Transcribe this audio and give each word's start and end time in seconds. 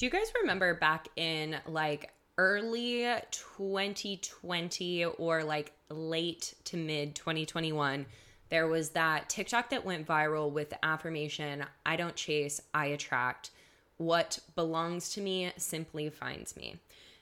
Do 0.00 0.06
you 0.06 0.10
guys 0.10 0.32
remember 0.40 0.72
back 0.72 1.08
in 1.16 1.58
like 1.66 2.10
early 2.38 3.06
2020 3.30 5.04
or 5.04 5.44
like 5.44 5.74
late 5.90 6.54
to 6.64 6.78
mid 6.78 7.14
2021? 7.14 8.06
There 8.48 8.66
was 8.66 8.88
that 8.92 9.28
TikTok 9.28 9.68
that 9.68 9.84
went 9.84 10.06
viral 10.06 10.50
with 10.50 10.70
the 10.70 10.82
affirmation 10.82 11.66
I 11.84 11.96
don't 11.96 12.16
chase, 12.16 12.62
I 12.72 12.86
attract. 12.86 13.50
What 13.98 14.38
belongs 14.56 15.10
to 15.10 15.20
me 15.20 15.52
simply 15.58 16.08
finds 16.08 16.56
me. 16.56 16.76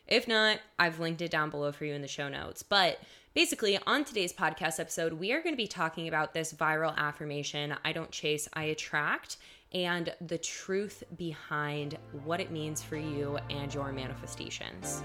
If 0.07 0.29
not, 0.29 0.61
I've 0.79 1.01
linked 1.01 1.21
it 1.21 1.33
down 1.33 1.51
below 1.51 1.73
for 1.73 1.85
you 1.85 1.95
in 1.95 2.03
the 2.03 2.07
show 2.07 2.29
notes. 2.29 2.63
But 2.63 3.01
basically, 3.35 3.77
on 3.89 4.05
today's 4.05 4.33
podcast 4.33 4.79
episode, 4.79 5.15
we 5.15 5.33
are 5.33 5.43
going 5.43 5.53
to 5.53 5.61
be 5.61 5.67
talking 5.67 6.07
about 6.07 6.33
this 6.33 6.53
viral 6.53 6.97
affirmation 6.97 7.75
I 7.85 7.91
don't 7.91 8.13
chase, 8.13 8.49
I 8.53 8.67
attract 8.67 9.37
and 9.73 10.15
the 10.27 10.39
truth 10.39 11.03
behind 11.17 11.99
what 12.25 12.41
it 12.41 12.51
means 12.51 12.83
for 12.83 12.97
you 12.97 13.39
and 13.51 13.73
your 13.73 13.93
manifestations. 13.93 15.03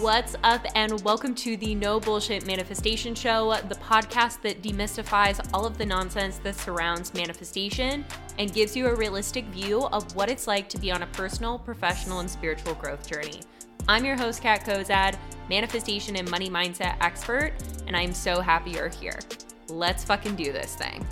What's 0.00 0.34
up, 0.42 0.66
and 0.74 1.00
welcome 1.02 1.32
to 1.36 1.56
the 1.56 1.74
No 1.76 2.00
Bullshit 2.00 2.44
Manifestation 2.44 3.14
Show, 3.14 3.56
the 3.68 3.76
podcast 3.76 4.42
that 4.42 4.60
demystifies 4.60 5.48
all 5.54 5.64
of 5.64 5.78
the 5.78 5.86
nonsense 5.86 6.38
that 6.38 6.56
surrounds 6.56 7.14
manifestation 7.14 8.04
and 8.38 8.52
gives 8.52 8.76
you 8.76 8.88
a 8.88 8.94
realistic 8.96 9.44
view 9.46 9.84
of 9.86 10.16
what 10.16 10.28
it's 10.28 10.48
like 10.48 10.68
to 10.70 10.78
be 10.78 10.90
on 10.90 11.02
a 11.02 11.06
personal, 11.08 11.58
professional, 11.58 12.18
and 12.18 12.28
spiritual 12.28 12.74
growth 12.74 13.08
journey. 13.08 13.42
I'm 13.86 14.04
your 14.04 14.16
host, 14.16 14.42
Kat 14.42 14.64
Kozad, 14.64 15.16
manifestation 15.48 16.16
and 16.16 16.28
money 16.28 16.50
mindset 16.50 16.96
expert, 17.00 17.52
and 17.86 17.96
I'm 17.96 18.12
so 18.12 18.40
happy 18.40 18.70
you're 18.72 18.88
here. 18.88 19.20
Let's 19.68 20.02
fucking 20.02 20.34
do 20.34 20.52
this 20.52 20.74
thing. 20.74 21.06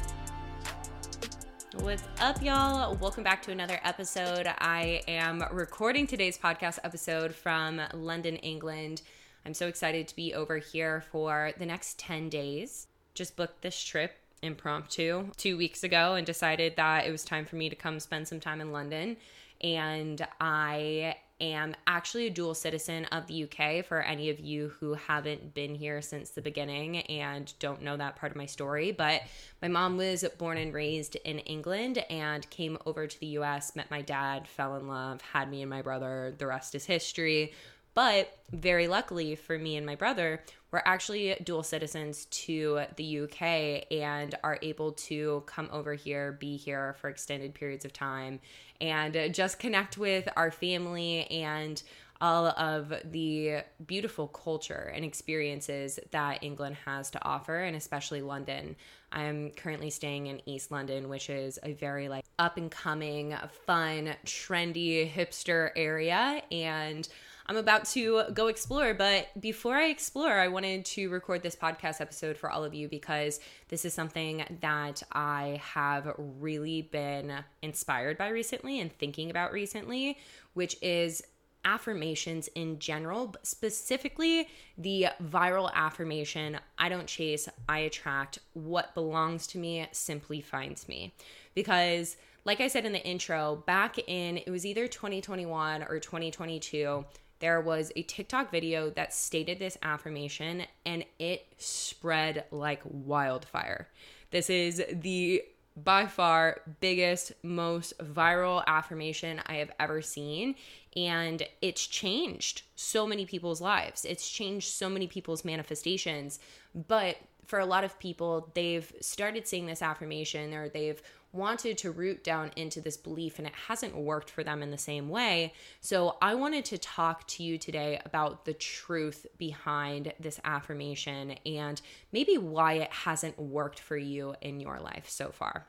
What's 1.81 2.05
up, 2.21 2.41
y'all? 2.41 2.97
Welcome 2.97 3.25
back 3.25 3.43
to 3.43 3.51
another 3.51 3.81
episode. 3.83 4.47
I 4.59 5.03
am 5.09 5.45
recording 5.53 6.07
today's 6.07 6.39
podcast 6.39 6.79
episode 6.85 7.35
from 7.35 7.81
London, 7.93 8.37
England. 8.37 9.03
I'm 9.45 9.55
so 9.55 9.67
excited 9.67 10.09
to 10.09 10.17
be 10.17 10.33
over 10.35 10.59
here 10.59 11.05
for 11.11 11.53
the 11.59 11.67
next 11.67 11.99
10 11.99 12.29
days. 12.29 12.87
Just 13.15 13.37
booked 13.37 13.63
this 13.63 13.83
trip 13.83 14.13
impromptu 14.43 15.31
two 15.37 15.57
weeks 15.57 15.83
ago 15.85 16.15
and 16.15 16.25
decided 16.25 16.77
that 16.77 17.07
it 17.07 17.11
was 17.11 17.25
time 17.25 17.45
for 17.45 17.57
me 17.57 17.69
to 17.69 17.77
come 17.77 17.99
spend 18.01 18.29
some 18.29 18.41
time 18.41 18.61
in 18.61 18.73
London. 18.73 19.17
And 19.61 20.27
I 20.41 21.17
am 21.45 21.75
actually 21.87 22.27
a 22.27 22.31
dual 22.31 22.55
citizen 22.55 23.05
of 23.07 23.27
the 23.27 23.45
UK 23.45 23.85
for 23.85 24.01
any 24.01 24.31
of 24.31 24.41
you 24.41 24.73
who 24.81 24.95
haven't 24.95 25.55
been 25.55 25.75
here 25.75 26.01
since 26.03 26.31
the 26.31 26.43
beginning 26.43 26.99
and 27.03 27.53
don't 27.59 27.83
know 27.83 27.97
that 27.97 28.17
part 28.17 28.33
of 28.33 28.37
my 28.37 28.47
story. 28.47 28.93
But 28.93 29.23
my 29.63 29.69
mom 29.69 29.97
was 29.97 30.25
born 30.39 30.59
and 30.59 30.73
raised 30.73 31.17
in 31.17 31.39
England 31.41 31.99
and 32.11 32.49
came 32.51 32.79
over 32.87 33.07
to 33.07 33.21
the 33.21 33.27
US, 33.39 33.77
met 33.77 33.91
my 33.91 34.03
dad, 34.03 34.49
fell 34.49 34.77
in 34.77 34.89
love, 34.89 35.21
had 35.21 35.51
me 35.51 35.63
and 35.63 35.71
my 35.71 35.83
brother. 35.83 36.35
The 36.37 36.47
rest 36.47 36.75
is 36.75 36.85
history. 36.85 37.53
But 37.95 38.37
very 38.53 38.89
luckily 38.89 39.37
for 39.37 39.59
me 39.59 39.77
and 39.77 39.87
my 39.87 39.95
brother, 39.95 40.43
we're 40.71 40.83
actually 40.85 41.37
dual 41.45 41.63
citizens 41.63 42.27
to 42.27 42.83
the 42.97 43.21
UK 43.21 43.87
and 43.93 44.35
are 44.43 44.59
able 44.63 44.93
to 44.93 45.45
come 45.47 45.69
over 45.73 45.95
here, 45.95 46.33
be 46.33 46.57
here 46.57 46.97
for 47.01 47.09
extended 47.09 47.55
periods 47.55 47.85
of 47.85 47.93
time, 47.93 48.41
and 48.81 49.17
uh, 49.17 49.29
just 49.29 49.61
connect 49.61 49.97
with 49.97 50.29
our 50.37 50.51
family 50.51 51.31
and 51.31 51.83
all 52.21 52.47
of 52.47 52.93
the 53.05 53.59
beautiful 53.87 54.29
culture 54.29 54.91
and 54.95 55.05
experiences 55.05 56.01
that 56.11 56.43
England 56.43 56.77
has 56.85 57.11
to 57.11 57.25
offer, 57.25 57.59
and 57.59 57.77
especially 57.77 58.23
London. 58.23 58.75
I'm 59.13 59.51
currently 59.51 59.91
staying 59.91 60.29
in 60.29 60.41
East 60.49 60.71
London, 60.71 61.09
which 61.09 61.29
is 61.29 61.59
a 61.63 61.73
very 61.73 62.09
like 62.09 62.25
up 62.39 62.57
and 62.57 62.71
coming, 62.71 63.37
fun, 63.67 64.15
trendy, 64.25 65.09
hipster 65.09 65.71
area. 65.77 66.43
And 66.51 67.07
I'm 67.47 67.57
about 67.57 67.85
to 67.87 68.25
go 68.33 68.47
explore. 68.47 68.95
But 68.95 69.29
before 69.39 69.77
I 69.77 69.89
explore, 69.89 70.33
I 70.33 70.49
wanted 70.49 70.85
to 70.87 71.11
record 71.11 71.43
this 71.43 71.57
podcast 71.57 72.01
episode 72.01 72.39
for 72.39 72.51
all 72.51 72.65
of 72.65 72.73
you 72.73 72.89
because 72.89 73.39
this 73.69 73.85
is 73.85 73.93
something 73.93 74.45
that 74.61 75.03
I 75.13 75.61
have 75.63 76.15
really 76.17 76.83
been 76.83 77.45
inspired 77.61 78.17
by 78.17 78.29
recently 78.29 78.81
and 78.81 78.91
thinking 78.91 79.31
about 79.31 79.53
recently, 79.53 80.19
which 80.55 80.77
is 80.81 81.23
affirmations 81.67 82.49
in 82.55 82.79
general, 82.79 83.29
but 83.29 83.47
specifically 83.47 84.49
the 84.77 85.09
viral 85.23 85.73
affirmation 85.75 86.59
I 86.79 86.89
don't 86.89 87.07
chase, 87.07 87.49
I 87.69 87.81
attract. 87.81 88.39
What 88.53 88.95
belongs 88.95 89.47
to 89.49 89.59
me 89.59 89.87
simply 89.93 90.41
finds 90.41 90.89
me. 90.89 91.15
Because, 91.55 92.17
like 92.45 92.61
I 92.61 92.69
said 92.69 92.85
in 92.85 92.93
the 92.93 93.05
intro, 93.07 93.63
back 93.67 93.99
in 93.99 94.39
it 94.39 94.51
was 94.51 94.67
either 94.67 94.87
2021 94.87 95.85
or 95.85 95.99
2022 95.99 97.05
there 97.45 97.61
was 97.61 97.93
a 97.95 98.03
TikTok 98.03 98.51
video 98.51 98.89
that 98.89 99.13
stated 99.13 99.59
this 99.59 99.77
affirmation 99.83 100.63
and 100.87 101.05
it 101.19 101.47
spread 101.59 102.47
like 102.51 102.81
wildfire. 102.85 103.87
This 104.31 104.49
is 104.49 104.83
the 104.91 105.43
by 105.77 106.07
far 106.07 106.63
biggest, 106.81 107.33
most 107.43 107.99
viral 107.99 108.65
affirmation 108.67 109.43
I 109.45 109.57
have 109.57 109.71
ever 109.79 110.01
seen. 110.01 110.55
And 110.97 111.43
it's 111.61 111.87
changed 111.87 112.63
so 112.77 113.07
many 113.07 113.27
people's 113.27 113.61
lives. 113.61 114.07
It's 114.07 114.31
changed 114.31 114.71
so 114.71 114.89
many 114.89 115.07
people's 115.07 115.45
manifestations. 115.45 116.39
But 116.75 117.19
for 117.45 117.59
a 117.59 117.67
lot 117.67 117.85
of 117.85 117.99
people, 117.99 118.53
they've 118.55 118.91
started 119.03 119.47
seeing 119.47 119.67
this 119.67 119.83
affirmation 119.83 120.55
or 120.55 120.71
they've 120.71 121.03
wanted 121.35 121.77
to 121.79 121.91
root 121.91 122.23
down 122.23 122.51
into 122.57 122.81
this 122.81 122.97
belief 122.97 123.39
and 123.39 123.47
it 123.47 123.55
hasn't 123.67 123.97
worked 123.97 124.31
for 124.31 124.45
them 124.45 124.63
in 124.63 124.71
the 124.71 124.79
same 124.79 125.09
way. 125.09 125.53
So, 125.81 126.17
I 126.23 126.35
wanted 126.35 126.65
to 126.67 126.79
talk 126.79 127.27
to 127.29 127.43
you 127.43 127.59
today 127.59 128.01
about 128.05 128.45
the 128.45 128.55
truth 128.55 129.27
behind 129.37 130.13
this 130.21 130.41
affirmation 130.45 131.33
and 131.45 131.81
maybe 132.13 132.39
why 132.39 132.75
it 132.75 132.93
hasn't 132.93 133.39
worked 133.39 133.81
for 133.81 133.97
you 133.97 134.35
in 134.41 134.61
your 134.61 134.81
life 134.81 135.09
so 135.09 135.31
far. 135.31 135.67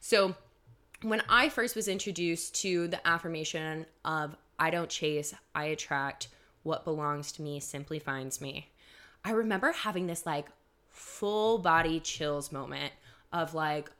So, 0.00 0.34
when 1.02 1.22
I 1.28 1.48
first 1.48 1.76
was 1.76 1.88
introduced 1.88 2.54
to 2.62 2.88
the 2.88 3.06
affirmation 3.06 3.86
of 4.04 4.36
I 4.58 4.70
don't 4.70 4.90
chase, 4.90 5.34
I 5.54 5.66
attract, 5.66 6.28
what 6.64 6.84
belongs 6.84 7.32
to 7.32 7.42
me 7.42 7.60
simply 7.60 7.98
finds 7.98 8.40
me. 8.40 8.70
I 9.24 9.30
remember 9.30 9.72
having 9.72 10.06
this 10.06 10.26
like 10.26 10.46
full 10.88 11.58
body 11.58 12.00
chills 12.00 12.50
moment 12.50 12.92
of 13.32 13.54
like, 13.54 13.90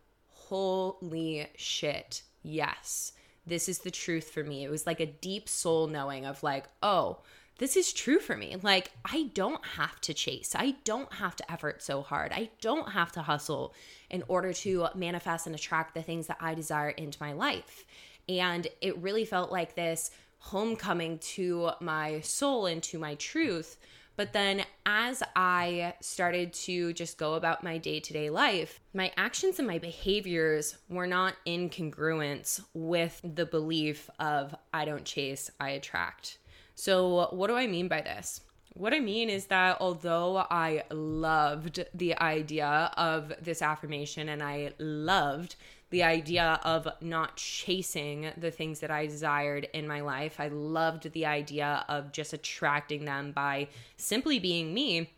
holy 0.48 1.46
shit, 1.56 2.22
yes, 2.42 3.12
this 3.46 3.68
is 3.68 3.80
the 3.80 3.90
truth 3.90 4.30
for 4.30 4.42
me. 4.42 4.64
It 4.64 4.70
was 4.70 4.86
like 4.86 5.00
a 5.00 5.06
deep 5.06 5.48
soul 5.48 5.86
knowing 5.86 6.24
of 6.24 6.42
like, 6.42 6.66
oh, 6.82 7.18
this 7.58 7.76
is 7.76 7.92
true 7.92 8.20
for 8.20 8.36
me. 8.36 8.56
Like, 8.62 8.92
I 9.04 9.30
don't 9.34 9.64
have 9.76 10.00
to 10.02 10.14
chase. 10.14 10.54
I 10.56 10.76
don't 10.84 11.12
have 11.14 11.34
to 11.36 11.52
effort 11.52 11.82
so 11.82 12.02
hard. 12.02 12.32
I 12.32 12.50
don't 12.60 12.90
have 12.90 13.10
to 13.12 13.22
hustle 13.22 13.74
in 14.10 14.22
order 14.28 14.52
to 14.52 14.86
manifest 14.94 15.46
and 15.46 15.54
attract 15.54 15.94
the 15.94 16.02
things 16.02 16.28
that 16.28 16.38
I 16.40 16.54
desire 16.54 16.90
into 16.90 17.18
my 17.20 17.32
life. 17.32 17.84
And 18.28 18.66
it 18.80 18.96
really 18.98 19.24
felt 19.24 19.50
like 19.50 19.74
this 19.74 20.12
homecoming 20.38 21.18
to 21.18 21.72
my 21.80 22.20
soul 22.20 22.66
and 22.66 22.82
to 22.84 22.98
my 22.98 23.16
truth 23.16 23.76
but 24.18 24.32
then 24.32 24.64
as 24.84 25.22
I 25.36 25.94
started 26.00 26.52
to 26.64 26.92
just 26.92 27.18
go 27.18 27.34
about 27.34 27.62
my 27.62 27.78
day 27.78 28.00
to 28.00 28.12
day 28.12 28.30
life, 28.30 28.80
my 28.92 29.12
actions 29.16 29.60
and 29.60 29.68
my 29.68 29.78
behaviors 29.78 30.76
were 30.88 31.06
not 31.06 31.36
in 31.44 31.70
congruence 31.70 32.60
with 32.74 33.20
the 33.22 33.46
belief 33.46 34.10
of 34.18 34.56
I 34.74 34.84
don't 34.86 35.04
chase, 35.04 35.52
I 35.60 35.70
attract. 35.70 36.38
So, 36.74 37.28
what 37.30 37.46
do 37.46 37.54
I 37.54 37.68
mean 37.68 37.86
by 37.86 38.00
this? 38.00 38.40
What 38.78 38.94
I 38.94 39.00
mean 39.00 39.28
is 39.28 39.46
that 39.46 39.78
although 39.80 40.36
I 40.36 40.84
loved 40.92 41.84
the 41.92 42.16
idea 42.16 42.92
of 42.96 43.32
this 43.42 43.60
affirmation 43.60 44.28
and 44.28 44.40
I 44.40 44.70
loved 44.78 45.56
the 45.90 46.04
idea 46.04 46.60
of 46.62 46.86
not 47.00 47.34
chasing 47.34 48.30
the 48.36 48.52
things 48.52 48.78
that 48.78 48.92
I 48.92 49.06
desired 49.06 49.68
in 49.72 49.88
my 49.88 50.00
life. 50.00 50.38
I 50.38 50.46
loved 50.46 51.12
the 51.12 51.26
idea 51.26 51.84
of 51.88 52.12
just 52.12 52.32
attracting 52.32 53.04
them 53.04 53.32
by 53.32 53.66
simply 53.96 54.38
being 54.38 54.72
me. 54.72 55.10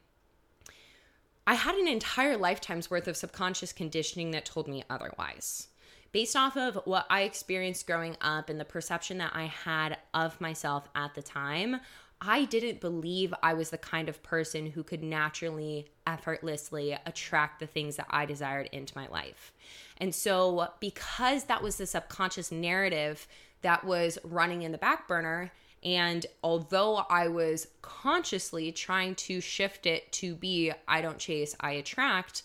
I 1.46 1.52
had 1.52 1.75
an 1.75 1.87
entire 1.88 2.38
lifetime's 2.38 2.90
worth 2.90 3.08
of 3.08 3.17
subconscious 3.17 3.75
conditioning 3.75 4.31
that 4.31 4.46
told 4.46 4.69
me 4.69 4.84
otherwise. 4.88 5.69
Based 6.12 6.34
off 6.34 6.56
of 6.56 6.76
what 6.87 7.05
I 7.11 7.23
experienced 7.23 7.87
growing 7.87 8.17
up 8.23 8.49
and 8.49 8.58
the 8.58 8.64
perception 8.64 9.19
that 9.19 9.32
I 9.34 9.44
had 9.44 9.99
of 10.14 10.40
myself 10.40 10.88
at 10.94 11.14
the 11.14 11.23
time, 11.23 11.81
I 12.20 12.44
didn't 12.44 12.81
believe 12.81 13.32
I 13.43 13.55
was 13.55 13.70
the 13.70 13.78
kind 13.78 14.08
of 14.08 14.22
person 14.22 14.67
who 14.67 14.82
could 14.82 15.02
naturally, 15.02 15.88
effortlessly 16.06 16.96
attract 17.06 17.61
the 17.61 17.67
things 17.67 17.96
that 17.96 18.06
I 18.11 18.26
desired 18.26 18.69
into 18.72 18.96
my 18.96 19.08
life. 19.08 19.52
And 19.96 20.14
so, 20.14 20.69
because 20.81 21.44
that 21.44 21.62
was 21.62 21.76
the 21.76 21.87
subconscious 21.87 22.52
narrative 22.52 23.26
that 23.62 23.84
was 23.84 24.19
running 24.22 24.62
in 24.62 24.72
the 24.72 24.78
back 24.78 25.08
burner, 25.08 25.50
and 25.82 26.26
although 26.43 26.96
I 27.08 27.28
was 27.28 27.69
consciously 27.81 28.70
trying 28.70 29.14
to 29.17 29.40
shift 29.40 29.87
it 29.87 30.12
to 30.12 30.34
be 30.34 30.72
I 30.87 31.00
don't 31.00 31.19
chase, 31.19 31.56
I 31.58 31.72
attract, 31.72 32.43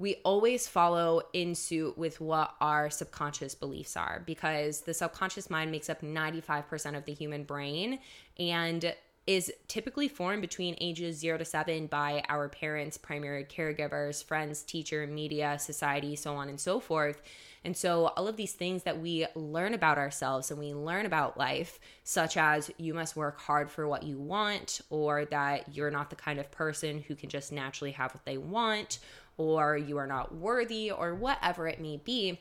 we 0.00 0.14
always 0.24 0.66
follow 0.66 1.20
in 1.34 1.54
suit 1.54 1.96
with 1.98 2.22
what 2.22 2.54
our 2.62 2.88
subconscious 2.88 3.54
beliefs 3.54 3.98
are 3.98 4.22
because 4.24 4.80
the 4.80 4.94
subconscious 4.94 5.50
mind 5.50 5.70
makes 5.70 5.90
up 5.90 6.00
95% 6.00 6.96
of 6.96 7.04
the 7.04 7.12
human 7.12 7.44
brain 7.44 7.98
and 8.38 8.94
is 9.26 9.52
typically 9.68 10.08
formed 10.08 10.40
between 10.40 10.74
ages 10.80 11.18
0 11.18 11.36
to 11.36 11.44
7 11.44 11.86
by 11.86 12.22
our 12.30 12.48
parents, 12.48 12.96
primary 12.96 13.44
caregivers, 13.44 14.24
friends, 14.24 14.62
teacher, 14.62 15.06
media, 15.06 15.58
society, 15.58 16.16
so 16.16 16.34
on 16.34 16.48
and 16.48 16.58
so 16.58 16.80
forth. 16.80 17.20
And 17.62 17.76
so, 17.76 18.06
all 18.16 18.26
of 18.26 18.36
these 18.36 18.54
things 18.54 18.84
that 18.84 19.00
we 19.00 19.26
learn 19.34 19.74
about 19.74 19.98
ourselves 19.98 20.50
and 20.50 20.58
we 20.58 20.72
learn 20.72 21.04
about 21.04 21.36
life, 21.36 21.78
such 22.04 22.38
as 22.38 22.70
you 22.78 22.94
must 22.94 23.16
work 23.16 23.38
hard 23.38 23.70
for 23.70 23.86
what 23.86 24.02
you 24.02 24.18
want, 24.18 24.80
or 24.88 25.26
that 25.26 25.76
you're 25.76 25.90
not 25.90 26.08
the 26.08 26.16
kind 26.16 26.40
of 26.40 26.50
person 26.50 27.04
who 27.06 27.14
can 27.14 27.28
just 27.28 27.52
naturally 27.52 27.92
have 27.92 28.14
what 28.14 28.24
they 28.24 28.38
want, 28.38 28.98
or 29.40 29.76
you 29.76 29.96
are 29.96 30.06
not 30.06 30.34
worthy, 30.34 30.90
or 30.90 31.14
whatever 31.14 31.66
it 31.66 31.80
may 31.80 31.96
be, 31.96 32.38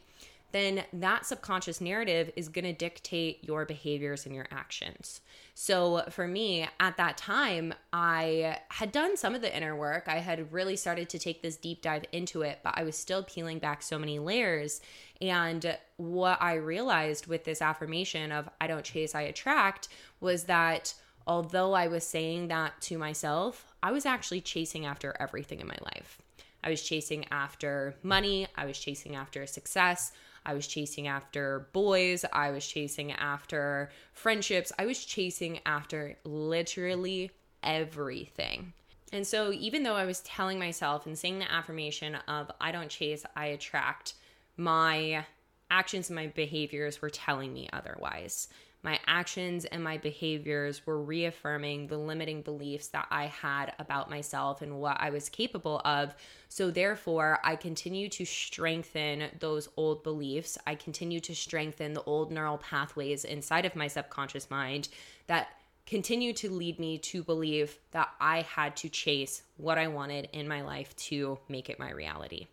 then 0.52 0.84
that 0.92 1.26
subconscious 1.26 1.80
narrative 1.80 2.32
is 2.36 2.50
going 2.50 2.66
to 2.66 2.74
dictate 2.74 3.44
your 3.44 3.66
behaviors 3.66 4.26
and 4.26 4.36
your 4.36 4.48
actions. 4.52 5.22
So 5.54 6.04
for 6.10 6.28
me, 6.28 6.68
at 6.80 6.98
that 6.98 7.18
time, 7.18 7.74
I 7.94 8.58
had 8.70 8.92
done 8.92 9.16
some 9.16 9.36
of 9.36 9.42
the 9.42 9.56
inner 9.56 9.76
work. 9.76 10.06
I 10.08 10.18
had 10.18 10.52
really 10.52 10.76
started 10.76 11.08
to 11.10 11.20
take 11.20 11.42
this 11.42 11.56
deep 11.56 11.82
dive 11.82 12.04
into 12.12 12.42
it, 12.42 12.60
but 12.64 12.74
I 12.76 12.84
was 12.84 12.98
still 12.98 13.24
peeling 13.24 13.60
back 13.60 13.82
so 13.82 14.00
many 14.00 14.20
layers. 14.20 14.82
And 15.22 15.78
what 15.98 16.42
I 16.42 16.56
realized 16.56 17.28
with 17.28 17.46
this 17.46 17.62
affirmation 17.62 18.32
of 18.32 18.50
I 18.60 18.68
don't 18.68 18.84
chase, 18.84 19.16
I 19.16 19.22
attract 19.22 19.88
was 20.20 20.46
that 20.46 20.96
although 21.28 21.74
I 21.74 21.88
was 21.88 22.04
saying 22.04 22.48
that 22.48 22.82
to 22.82 22.98
myself, 22.98 23.72
I 23.84 23.92
was 23.92 24.06
actually 24.06 24.42
chasing 24.42 24.86
after 24.86 25.16
everything 25.20 25.60
in 25.62 25.68
my 25.68 25.78
life. 25.84 26.18
I 26.64 26.70
was 26.70 26.82
chasing 26.82 27.26
after 27.32 27.96
money, 28.04 28.48
I 28.56 28.66
was 28.66 28.78
chasing 28.78 29.16
after 29.16 29.46
success, 29.46 30.12
I 30.46 30.54
was 30.54 30.68
chasing 30.68 31.08
after 31.08 31.68
boys, 31.74 32.26
I 32.32 32.52
was 32.52 32.66
chasing 32.66 33.12
after 33.12 33.92
friendships, 34.14 34.72
I 34.78 34.86
was 34.86 35.04
chasing 35.04 35.60
after 35.66 36.18
literally 36.24 37.32
everything. 37.64 38.74
And 39.12 39.26
so, 39.26 39.52
even 39.52 39.84
though 39.84 39.96
I 39.96 40.06
was 40.06 40.20
telling 40.22 40.60
myself 40.60 41.06
and 41.06 41.18
saying 41.18 41.40
the 41.40 41.52
affirmation 41.52 42.16
of 42.28 42.52
I 42.62 42.72
don't 42.72 42.90
chase, 42.90 43.26
I 43.36 43.48
attract, 43.48 44.14
my 44.56 45.26
actions 45.72 46.10
and 46.10 46.16
my 46.16 46.28
behaviors 46.28 47.02
were 47.02 47.10
telling 47.10 47.54
me 47.54 47.70
otherwise. 47.74 48.50
My 48.82 49.00
actions 49.08 49.66
and 49.66 49.84
my 49.84 49.98
behaviors 49.98 50.86
were 50.86 51.02
reaffirming 51.02 51.88
the 51.88 51.98
limiting 51.98 52.42
beliefs 52.42 52.88
that 52.88 53.08
I 53.12 53.26
had 53.26 53.74
about 53.78 54.10
myself 54.10 54.62
and 54.62 54.80
what 54.80 54.98
I 55.00 55.10
was 55.10 55.28
capable 55.28 55.82
of. 55.84 56.16
So, 56.48 56.72
therefore, 56.72 57.40
I 57.44 57.58
continue 57.58 58.08
to 58.10 58.26
strengthen 58.26 59.30
those 59.40 59.68
old 59.76 60.04
beliefs. 60.04 60.58
I 60.66 60.76
continue 60.76 61.20
to 61.22 61.36
strengthen 61.36 61.94
the 61.94 62.04
old 62.04 62.32
neural 62.32 62.58
pathways 62.58 63.26
inside 63.26 63.66
of 63.66 63.76
my 63.76 63.88
subconscious 63.88 64.50
mind 64.50 64.88
that 65.28 65.50
continue 65.86 66.32
to 66.34 66.50
lead 66.50 66.80
me 66.80 67.00
to 67.00 67.24
believe 67.24 67.80
that 67.92 68.10
I 68.22 68.44
had 68.44 68.78
to 68.78 68.90
chase 68.90 69.42
what 69.58 69.78
I 69.78 69.88
wanted 69.88 70.30
in 70.32 70.48
my 70.48 70.62
life 70.62 70.96
to 70.98 71.40
make 71.50 71.70
it 71.70 71.80
my 71.80 71.92
reality. 71.92 72.48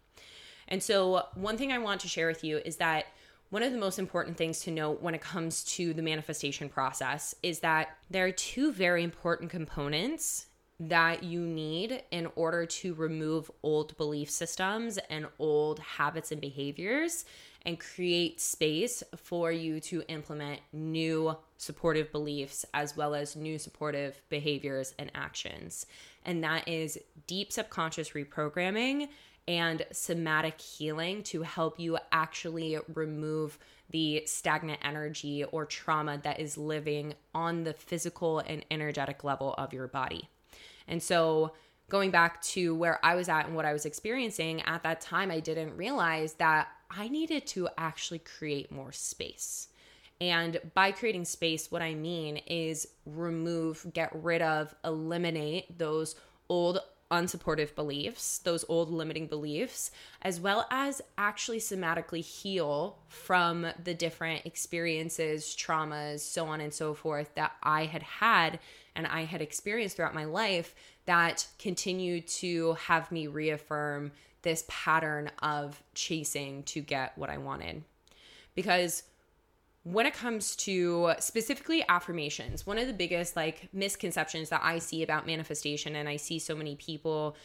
And 0.69 0.82
so, 0.82 1.26
one 1.34 1.56
thing 1.56 1.70
I 1.70 1.78
want 1.78 2.00
to 2.00 2.08
share 2.08 2.26
with 2.26 2.43
you 2.43 2.58
is 2.58 2.76
that 2.76 3.06
one 3.50 3.62
of 3.62 3.72
the 3.72 3.78
most 3.78 3.98
important 3.98 4.37
things 4.37 4.60
to 4.60 4.70
note 4.70 5.00
when 5.02 5.14
it 5.14 5.20
comes 5.20 5.62
to 5.64 5.94
the 5.94 6.02
manifestation 6.02 6.69
process 6.69 7.34
is 7.43 7.60
that 7.60 7.96
there 8.10 8.26
are 8.26 8.32
two 8.32 8.72
very 8.72 9.04
important 9.04 9.50
components 9.50 10.46
that 10.78 11.22
you 11.22 11.40
need 11.40 12.02
in 12.10 12.28
order 12.34 12.66
to 12.66 12.93
remove 12.94 13.50
old 13.62 13.96
belief 13.96 14.31
systems 14.31 14.98
and 15.08 15.26
old 15.38 15.78
habits 15.78 16.32
and 16.32 16.40
behaviors 16.40 17.25
and 17.64 17.81
create 17.81 18.40
space 18.40 19.02
for 19.16 19.50
you 19.50 19.81
to 19.81 20.02
implement 20.08 20.60
new 20.72 21.37
supportive 21.56 22.12
beliefs 22.12 22.64
as 22.75 22.96
well 22.96 23.14
as 23.14 23.34
new 23.34 23.58
supportive 23.58 24.20
behaviors 24.28 24.94
and 24.99 25.10
actions. 25.14 25.87
And 26.25 26.44
that 26.44 26.69
is 26.69 26.99
deep 27.26 27.52
subconscious 27.52 28.10
reprogramming 28.10 29.08
and 29.48 29.84
somatic 29.93 30.60
healing 30.60 31.22
to 31.22 31.43
help 31.43 31.78
you 31.78 31.98
actually 32.10 32.78
remove 32.94 33.58
the 33.90 34.22
stagnant 34.26 34.81
energy 34.82 35.44
or 35.44 35.64
trauma 35.64 36.19
that 36.19 36.40
is 36.40 36.58
living 36.58 37.14
on 37.34 37.64
the 37.64 37.72
physical 37.72 38.40
and 38.40 38.64
energetic 38.70 39.22
level 39.22 39.54
of 39.56 39.72
your 39.72 39.87
body. 39.87 40.28
And 40.88 41.02
so, 41.02 41.52
going 41.88 42.10
back 42.10 42.43
to 42.43 42.75
where 42.75 43.04
I 43.04 43.14
was 43.14 43.28
at 43.28 43.46
and 43.46 43.54
what 43.54 43.64
I 43.64 43.72
was 43.72 43.87
experiencing 43.87 44.60
at 44.62 44.82
that 44.82 45.00
time, 45.00 45.31
I 45.31 45.38
didn't 45.38 45.76
realize 45.76 46.34
that 46.34 46.69
I 46.90 47.08
needed 47.08 47.46
to 47.49 47.69
actually 47.78 48.19
create 48.19 48.72
more 48.72 48.90
space. 48.90 49.69
And 50.20 50.58
by 50.75 50.92
creating 50.92 51.26
space, 51.26 51.70
what 51.70 51.82
I 51.82 51.94
mean 51.94 52.38
is 52.46 52.88
remove, 53.04 53.87
get 53.92 54.10
rid 54.14 54.42
of, 54.42 54.75
eliminate 54.84 55.78
those 55.78 56.16
old 56.49 56.81
unsupportive 57.10 57.74
beliefs, 57.74 58.38
those 58.38 58.64
old 58.68 58.90
limiting 58.90 59.26
beliefs, 59.26 59.90
as 60.22 60.40
well 60.40 60.66
as 60.70 61.00
actually 61.16 61.58
somatically 61.58 62.20
heal 62.20 62.98
from 63.08 63.66
the 63.82 63.94
different 63.94 64.44
experiences, 64.44 65.56
traumas, 65.56 66.20
so 66.20 66.46
on 66.46 66.60
and 66.60 66.74
so 66.74 66.94
forth 66.94 67.34
that 67.34 67.52
I 67.62 67.84
had 67.84 68.02
had 68.02 68.58
and 68.94 69.06
I 69.06 69.24
had 69.24 69.42
experienced 69.42 69.96
throughout 69.96 70.14
my 70.14 70.24
life 70.24 70.74
that 71.04 71.46
continue 71.58 72.20
to 72.22 72.72
have 72.74 73.12
me 73.12 73.26
reaffirm 73.26 74.12
this 74.42 74.64
pattern 74.68 75.30
of 75.42 75.82
chasing 75.94 76.62
to 76.64 76.80
get 76.80 77.16
what 77.16 77.30
I 77.30 77.38
wanted. 77.38 77.84
Because 78.54 79.02
when 79.86 80.04
it 80.04 80.14
comes 80.14 80.56
to 80.56 81.12
specifically 81.20 81.84
affirmations, 81.88 82.66
one 82.66 82.76
of 82.76 82.88
the 82.88 82.92
biggest 82.92 83.36
like 83.36 83.68
misconceptions 83.72 84.48
that 84.48 84.60
I 84.64 84.80
see 84.80 85.04
about 85.04 85.26
manifestation 85.26 85.94
and 85.94 86.08
I 86.08 86.16
see 86.16 86.40
so 86.40 86.56
many 86.56 86.74
people 86.74 87.36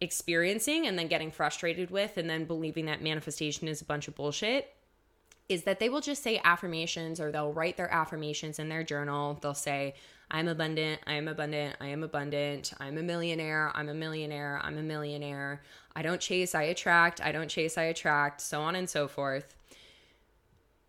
experiencing 0.00 0.86
and 0.86 0.98
then 0.98 1.08
getting 1.08 1.30
frustrated 1.30 1.90
with 1.90 2.16
and 2.16 2.28
then 2.28 2.46
believing 2.46 2.86
that 2.86 3.02
manifestation 3.02 3.68
is 3.68 3.82
a 3.82 3.84
bunch 3.84 4.08
of 4.08 4.14
bullshit 4.14 4.74
is 5.50 5.64
that 5.64 5.78
they 5.78 5.90
will 5.90 6.00
just 6.00 6.22
say 6.22 6.40
affirmations 6.42 7.20
or 7.20 7.30
they'll 7.30 7.52
write 7.52 7.76
their 7.76 7.92
affirmations 7.92 8.58
in 8.58 8.70
their 8.70 8.82
journal. 8.82 9.38
They'll 9.42 9.52
say, 9.52 9.94
I'm 10.30 10.48
abundant, 10.48 11.02
I 11.06 11.12
am 11.14 11.28
abundant, 11.28 11.76
I 11.82 11.88
am 11.88 12.02
abundant, 12.02 12.72
I'm 12.80 12.96
a 12.96 13.02
millionaire, 13.02 13.70
I'm 13.74 13.90
a 13.90 13.94
millionaire, 13.94 14.58
I'm 14.64 14.78
a 14.78 14.82
millionaire. 14.82 15.62
I 15.94 16.00
don't 16.00 16.20
chase, 16.20 16.54
I 16.54 16.62
attract, 16.62 17.20
I 17.20 17.30
don't 17.30 17.48
chase, 17.48 17.76
I 17.76 17.84
attract, 17.84 18.40
so 18.40 18.62
on 18.62 18.74
and 18.74 18.88
so 18.88 19.06
forth. 19.06 19.54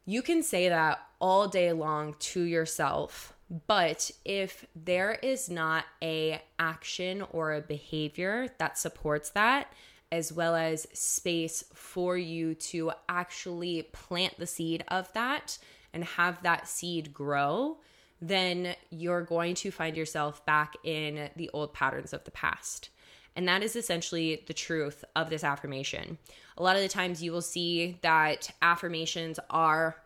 You 0.05 0.21
can 0.21 0.43
say 0.43 0.69
that 0.69 0.99
all 1.19 1.47
day 1.47 1.71
long 1.71 2.15
to 2.19 2.41
yourself, 2.41 3.33
but 3.67 4.11
if 4.23 4.65
there 4.75 5.13
is 5.13 5.49
not 5.49 5.85
a 6.01 6.41
action 6.59 7.23
or 7.31 7.53
a 7.53 7.61
behavior 7.61 8.47
that 8.59 8.77
supports 8.77 9.31
that, 9.31 9.73
as 10.11 10.31
well 10.31 10.55
as 10.55 10.87
space 10.93 11.63
for 11.73 12.17
you 12.17 12.53
to 12.53 12.91
actually 13.09 13.81
plant 13.91 14.37
the 14.37 14.45
seed 14.45 14.83
of 14.89 15.11
that 15.13 15.57
and 15.91 16.03
have 16.03 16.41
that 16.43 16.67
seed 16.67 17.13
grow, 17.13 17.77
then 18.21 18.75
you're 18.91 19.23
going 19.23 19.55
to 19.55 19.71
find 19.71 19.97
yourself 19.97 20.45
back 20.45 20.75
in 20.83 21.29
the 21.35 21.49
old 21.53 21.73
patterns 21.73 22.13
of 22.13 22.23
the 22.23 22.31
past. 22.31 22.89
And 23.35 23.47
that 23.47 23.63
is 23.63 23.75
essentially 23.75 24.43
the 24.47 24.53
truth 24.53 25.03
of 25.15 25.29
this 25.29 25.43
affirmation. 25.43 26.17
A 26.57 26.63
lot 26.63 26.77
of 26.77 26.81
the 26.81 26.87
times 26.87 27.21
you 27.21 27.33
will 27.33 27.41
see 27.41 27.97
that 28.01 28.49
affirmations 28.61 29.39
are 29.49 29.97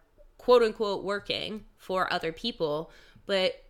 quote 0.49 0.63
unquote 0.63 1.03
working 1.03 1.63
for 1.77 2.11
other 2.11 2.31
people, 2.31 2.89
but 3.27 3.63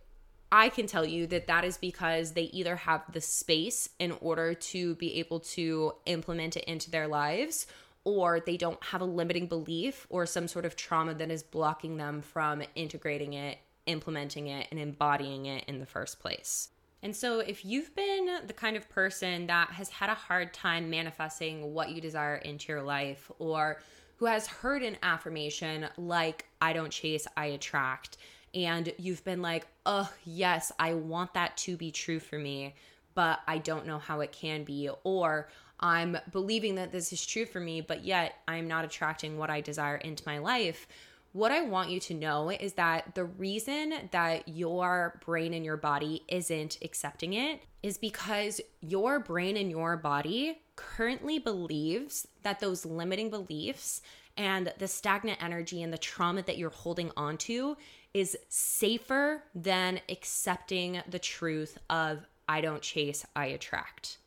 I 0.50 0.70
can 0.70 0.86
tell 0.86 1.04
you 1.04 1.26
that 1.26 1.46
that 1.46 1.62
is 1.62 1.76
because 1.76 2.32
they 2.32 2.44
either 2.44 2.74
have 2.74 3.02
the 3.12 3.20
space 3.20 3.90
in 3.98 4.12
order 4.22 4.54
to 4.54 4.94
be 4.94 5.16
able 5.16 5.40
to 5.40 5.92
implement 6.06 6.56
it 6.56 6.64
into 6.64 6.90
their 6.90 7.06
lives 7.06 7.66
or 8.04 8.40
they 8.40 8.56
don't 8.56 8.82
have 8.82 9.02
a 9.02 9.04
limiting 9.04 9.46
belief 9.46 10.06
or 10.08 10.24
some 10.24 10.48
sort 10.48 10.64
of 10.64 10.74
trauma 10.74 11.12
that 11.12 11.30
is 11.30 11.42
blocking 11.42 11.98
them 11.98 12.22
from 12.22 12.62
integrating 12.74 13.34
it, 13.34 13.58
implementing 13.84 14.46
it, 14.46 14.66
and 14.70 14.80
embodying 14.80 15.44
it 15.44 15.64
in 15.68 15.80
the 15.80 15.86
first 15.86 16.18
place. 16.18 16.70
And 17.02 17.14
so, 17.14 17.40
if 17.40 17.62
you've 17.62 17.94
been 17.94 18.38
the 18.46 18.54
kind 18.54 18.78
of 18.78 18.88
person 18.88 19.48
that 19.48 19.68
has 19.68 19.90
had 19.90 20.08
a 20.08 20.14
hard 20.14 20.54
time 20.54 20.88
manifesting 20.88 21.74
what 21.74 21.90
you 21.90 22.00
desire 22.00 22.36
into 22.36 22.72
your 22.72 22.82
life, 22.82 23.30
or 23.38 23.80
who 24.20 24.26
has 24.26 24.46
heard 24.46 24.82
an 24.82 24.98
affirmation 25.02 25.88
like, 25.96 26.44
I 26.60 26.74
don't 26.74 26.90
chase, 26.90 27.26
I 27.38 27.46
attract, 27.46 28.18
and 28.54 28.92
you've 28.98 29.24
been 29.24 29.40
like, 29.40 29.66
oh, 29.86 30.12
yes, 30.26 30.70
I 30.78 30.92
want 30.92 31.32
that 31.34 31.56
to 31.58 31.78
be 31.78 31.90
true 31.90 32.20
for 32.20 32.38
me, 32.38 32.74
but 33.14 33.40
I 33.48 33.56
don't 33.56 33.86
know 33.86 33.98
how 33.98 34.20
it 34.20 34.30
can 34.30 34.62
be, 34.62 34.90
or 35.04 35.48
I'm 35.80 36.18
believing 36.32 36.74
that 36.74 36.92
this 36.92 37.14
is 37.14 37.24
true 37.24 37.46
for 37.46 37.60
me, 37.60 37.80
but 37.80 38.04
yet 38.04 38.34
I'm 38.46 38.68
not 38.68 38.84
attracting 38.84 39.38
what 39.38 39.48
I 39.48 39.62
desire 39.62 39.96
into 39.96 40.22
my 40.26 40.36
life 40.36 40.86
what 41.32 41.52
I 41.52 41.62
want 41.62 41.90
you 41.90 42.00
to 42.00 42.14
know 42.14 42.50
is 42.50 42.72
that 42.74 43.14
the 43.14 43.24
reason 43.24 43.94
that 44.10 44.48
your 44.48 45.20
brain 45.24 45.54
and 45.54 45.64
your 45.64 45.76
body 45.76 46.24
isn't 46.28 46.78
accepting 46.82 47.34
it 47.34 47.62
is 47.82 47.98
because 47.98 48.60
your 48.80 49.20
brain 49.20 49.56
and 49.56 49.70
your 49.70 49.96
body 49.96 50.58
currently 50.74 51.38
believes 51.38 52.26
that 52.42 52.58
those 52.58 52.84
limiting 52.84 53.30
beliefs 53.30 54.02
and 54.36 54.72
the 54.78 54.88
stagnant 54.88 55.42
energy 55.42 55.82
and 55.82 55.92
the 55.92 55.98
trauma 55.98 56.42
that 56.42 56.58
you're 56.58 56.70
holding 56.70 57.10
onto 57.16 57.76
is 58.12 58.36
safer 58.48 59.42
than 59.54 60.00
accepting 60.08 61.00
the 61.08 61.18
truth 61.18 61.78
of 61.88 62.26
I 62.48 62.60
don't 62.60 62.82
chase, 62.82 63.24
I 63.36 63.46
attract. 63.46 64.18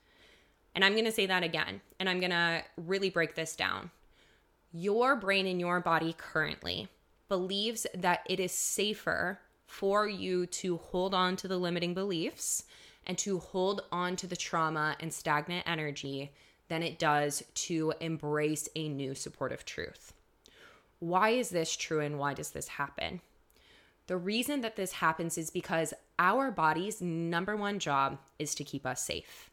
And 0.76 0.86
I'm 0.86 0.94
going 0.94 1.06
to 1.06 1.12
say 1.12 1.26
that 1.26 1.44
again, 1.44 1.82
and 2.00 2.08
I'm 2.08 2.20
going 2.20 2.32
to 2.32 2.64
really 2.78 3.10
break 3.10 3.36
this 3.36 3.56
down. 3.56 3.92
Your 4.76 5.16
brain 5.16 5.46
and 5.46 5.60
your 5.60 5.80
body 5.80 6.16
currently 6.18 6.88
believes 7.30 7.86
that 7.94 8.22
it 8.28 8.40
is 8.40 8.52
safer 8.52 9.40
for 9.68 10.08
you 10.08 10.48
to 10.48 10.78
hold 10.78 11.14
on 11.14 11.36
to 11.36 11.48
the 11.48 11.58
limiting 11.58 11.94
beliefs 11.94 12.64
and 13.06 13.16
to 13.20 13.38
hold 13.38 13.84
on 13.92 14.16
to 14.16 14.26
the 14.26 14.36
trauma 14.36 14.96
and 15.00 15.14
stagnant 15.14 15.68
energy 15.68 16.32
than 16.70 16.82
it 16.82 16.98
does 16.98 17.44
to 17.54 17.94
embrace 18.00 18.68
a 18.76 18.90
new 18.90 19.14
supportive 19.14 19.64
truth. 19.64 20.14
Why 20.98 21.30
is 21.30 21.50
this 21.50 21.76
true 21.76 22.00
and 22.00 22.18
why 22.18 22.34
does 22.34 22.50
this 22.50 22.68
happen? 22.68 23.22
The 24.08 24.18
reason 24.18 24.62
that 24.62 24.76
this 24.76 24.94
happens 24.94 25.38
is 25.38 25.52
because 25.52 25.94
our 26.18 26.50
body's 26.50 27.00
number 27.00 27.56
one 27.56 27.78
job 27.78 28.18
is 28.40 28.56
to 28.56 28.64
keep 28.64 28.88
us 28.88 29.06
safe. 29.06 29.52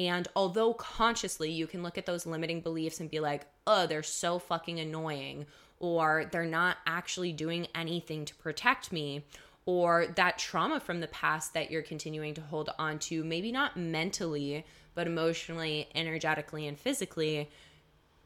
And 0.00 0.28
although 0.34 0.72
consciously 0.72 1.50
you 1.50 1.66
can 1.66 1.82
look 1.82 1.98
at 1.98 2.06
those 2.06 2.24
limiting 2.24 2.62
beliefs 2.62 3.00
and 3.00 3.10
be 3.10 3.20
like, 3.20 3.44
oh, 3.66 3.86
they're 3.86 4.02
so 4.02 4.38
fucking 4.38 4.80
annoying, 4.80 5.44
or 5.78 6.24
they're 6.32 6.46
not 6.46 6.78
actually 6.86 7.34
doing 7.34 7.66
anything 7.74 8.24
to 8.24 8.34
protect 8.36 8.92
me, 8.92 9.26
or 9.66 10.06
that 10.16 10.38
trauma 10.38 10.80
from 10.80 11.00
the 11.00 11.06
past 11.08 11.52
that 11.52 11.70
you're 11.70 11.82
continuing 11.82 12.32
to 12.32 12.40
hold 12.40 12.70
on 12.78 12.98
to, 12.98 13.22
maybe 13.22 13.52
not 13.52 13.76
mentally, 13.76 14.64
but 14.94 15.06
emotionally, 15.06 15.86
energetically, 15.94 16.66
and 16.66 16.78
physically, 16.78 17.50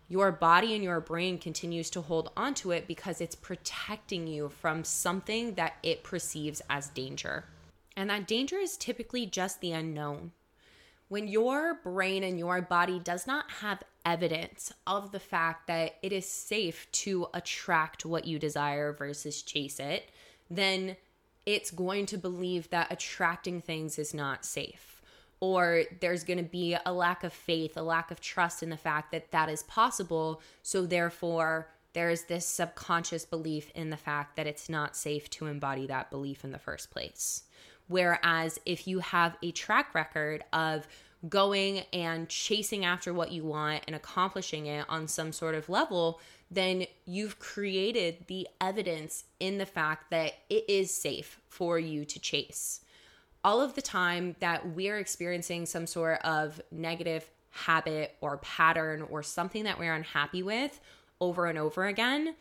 your 0.08 0.30
body 0.30 0.74
and 0.74 0.84
your 0.84 1.00
brain 1.00 1.38
continues 1.38 1.90
to 1.90 2.02
hold 2.02 2.30
onto 2.36 2.70
it 2.70 2.86
because 2.86 3.20
it's 3.20 3.34
protecting 3.34 4.28
you 4.28 4.48
from 4.48 4.84
something 4.84 5.54
that 5.54 5.74
it 5.82 6.04
perceives 6.04 6.62
as 6.70 6.86
danger. 6.90 7.46
And 7.96 8.10
that 8.10 8.28
danger 8.28 8.58
is 8.58 8.76
typically 8.76 9.26
just 9.26 9.60
the 9.60 9.72
unknown. 9.72 10.30
When 11.08 11.28
your 11.28 11.74
brain 11.82 12.24
and 12.24 12.38
your 12.38 12.62
body 12.62 12.98
does 12.98 13.26
not 13.26 13.50
have 13.60 13.82
evidence 14.04 14.72
of 14.86 15.12
the 15.12 15.20
fact 15.20 15.66
that 15.66 15.96
it 16.02 16.12
is 16.12 16.26
safe 16.26 16.90
to 16.92 17.26
attract 17.34 18.04
what 18.04 18.26
you 18.26 18.38
desire 18.38 18.92
versus 18.92 19.42
chase 19.42 19.78
it, 19.78 20.10
then 20.50 20.96
it's 21.46 21.70
going 21.70 22.06
to 22.06 22.18
believe 22.18 22.70
that 22.70 22.90
attracting 22.90 23.60
things 23.60 23.98
is 23.98 24.14
not 24.14 24.44
safe 24.44 24.94
or 25.44 25.82
there's 26.00 26.24
going 26.24 26.38
to 26.38 26.42
be 26.42 26.74
a 26.86 26.92
lack 26.92 27.22
of 27.22 27.32
faith, 27.32 27.76
a 27.76 27.82
lack 27.82 28.10
of 28.10 28.18
trust 28.18 28.62
in 28.62 28.70
the 28.70 28.76
fact 28.78 29.12
that 29.12 29.30
that 29.30 29.50
is 29.50 29.62
possible. 29.64 30.40
So, 30.62 30.86
therefore, 30.86 31.68
there's 31.92 32.24
this 32.24 32.46
subconscious 32.46 33.26
belief 33.26 33.70
in 33.74 33.90
the 33.90 33.96
fact 33.98 34.36
that 34.36 34.46
it's 34.46 34.70
not 34.70 34.96
safe 34.96 35.28
to 35.30 35.46
embody 35.46 35.86
that 35.86 36.10
belief 36.10 36.44
in 36.44 36.50
the 36.50 36.58
first 36.58 36.90
place. 36.90 37.42
Whereas, 37.88 38.58
if 38.64 38.86
you 38.86 39.00
have 39.00 39.36
a 39.42 39.50
track 39.52 39.94
record 39.94 40.44
of 40.52 40.86
going 41.28 41.84
and 41.92 42.28
chasing 42.28 42.84
after 42.84 43.12
what 43.12 43.32
you 43.32 43.44
want 43.44 43.82
and 43.86 43.96
accomplishing 43.96 44.66
it 44.66 44.84
on 44.88 45.08
some 45.08 45.32
sort 45.32 45.54
of 45.54 45.68
level, 45.68 46.20
then 46.50 46.84
you've 47.06 47.38
created 47.38 48.26
the 48.26 48.46
evidence 48.60 49.24
in 49.40 49.58
the 49.58 49.66
fact 49.66 50.10
that 50.10 50.34
it 50.48 50.64
is 50.68 50.92
safe 50.92 51.40
for 51.48 51.78
you 51.78 52.04
to 52.04 52.18
chase. 52.18 52.80
All 53.42 53.60
of 53.60 53.74
the 53.74 53.82
time 53.82 54.36
that 54.40 54.74
we're 54.74 54.98
experiencing 54.98 55.66
some 55.66 55.86
sort 55.86 56.20
of 56.24 56.60
negative 56.70 57.28
habit 57.50 58.16
or 58.20 58.38
pattern 58.38 59.02
or 59.02 59.22
something 59.22 59.64
that 59.64 59.78
we're 59.78 59.94
unhappy 59.94 60.42
with 60.42 60.80
over 61.20 61.46
and 61.46 61.58
over 61.58 61.86
again, 61.86 62.34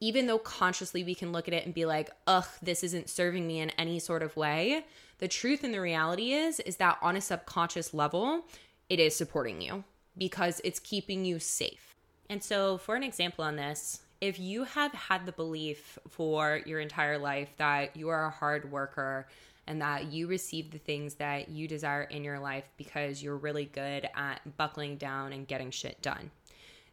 even 0.00 0.26
though 0.26 0.38
consciously 0.38 1.04
we 1.04 1.14
can 1.14 1.32
look 1.32 1.46
at 1.46 1.54
it 1.54 1.64
and 1.64 1.74
be 1.74 1.84
like, 1.84 2.10
ugh, 2.26 2.46
this 2.62 2.82
isn't 2.82 3.08
serving 3.08 3.46
me 3.46 3.60
in 3.60 3.70
any 3.70 3.98
sort 3.98 4.22
of 4.22 4.36
way, 4.36 4.84
the 5.18 5.28
truth 5.28 5.62
and 5.62 5.74
the 5.74 5.80
reality 5.80 6.32
is, 6.32 6.60
is 6.60 6.76
that 6.76 6.98
on 7.02 7.16
a 7.16 7.20
subconscious 7.20 7.92
level, 7.92 8.46
it 8.88 8.98
is 8.98 9.14
supporting 9.14 9.60
you 9.60 9.84
because 10.16 10.60
it's 10.64 10.80
keeping 10.80 11.24
you 11.24 11.38
safe. 11.38 11.94
And 12.28 12.42
so, 12.42 12.78
for 12.78 12.96
an 12.96 13.02
example 13.02 13.44
on 13.44 13.56
this, 13.56 14.00
if 14.20 14.38
you 14.38 14.64
have 14.64 14.92
had 14.92 15.26
the 15.26 15.32
belief 15.32 15.98
for 16.08 16.60
your 16.66 16.80
entire 16.80 17.18
life 17.18 17.50
that 17.56 17.96
you 17.96 18.08
are 18.08 18.26
a 18.26 18.30
hard 18.30 18.70
worker, 18.70 19.26
and 19.70 19.80
that 19.80 20.10
you 20.10 20.26
receive 20.26 20.72
the 20.72 20.78
things 20.78 21.14
that 21.14 21.48
you 21.48 21.68
desire 21.68 22.02
in 22.02 22.24
your 22.24 22.40
life 22.40 22.64
because 22.76 23.22
you're 23.22 23.36
really 23.36 23.66
good 23.66 24.08
at 24.16 24.40
buckling 24.56 24.96
down 24.96 25.32
and 25.32 25.46
getting 25.46 25.70
shit 25.70 26.02
done. 26.02 26.28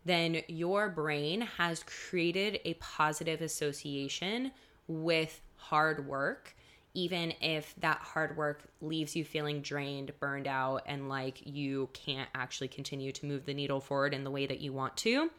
Then 0.07 0.41
your 0.47 0.87
brain 0.87 1.41
has 1.57 1.83
created 1.83 2.61
a 2.63 2.75
positive 2.75 3.41
association 3.41 4.51
with 4.87 5.41
hard 5.57 6.07
work, 6.07 6.55
even 6.93 7.33
if 7.41 7.75
that 7.81 7.97
hard 7.97 8.37
work 8.37 8.63
leaves 8.81 9.17
you 9.17 9.25
feeling 9.25 9.61
drained, 9.61 10.17
burned 10.21 10.47
out, 10.47 10.83
and 10.85 11.09
like 11.09 11.45
you 11.45 11.89
can't 11.91 12.29
actually 12.33 12.69
continue 12.69 13.11
to 13.11 13.25
move 13.25 13.45
the 13.45 13.53
needle 13.53 13.81
forward 13.81 14.13
in 14.13 14.23
the 14.23 14.31
way 14.31 14.45
that 14.45 14.61
you 14.61 14.71
want 14.71 14.95
to. 14.95 15.29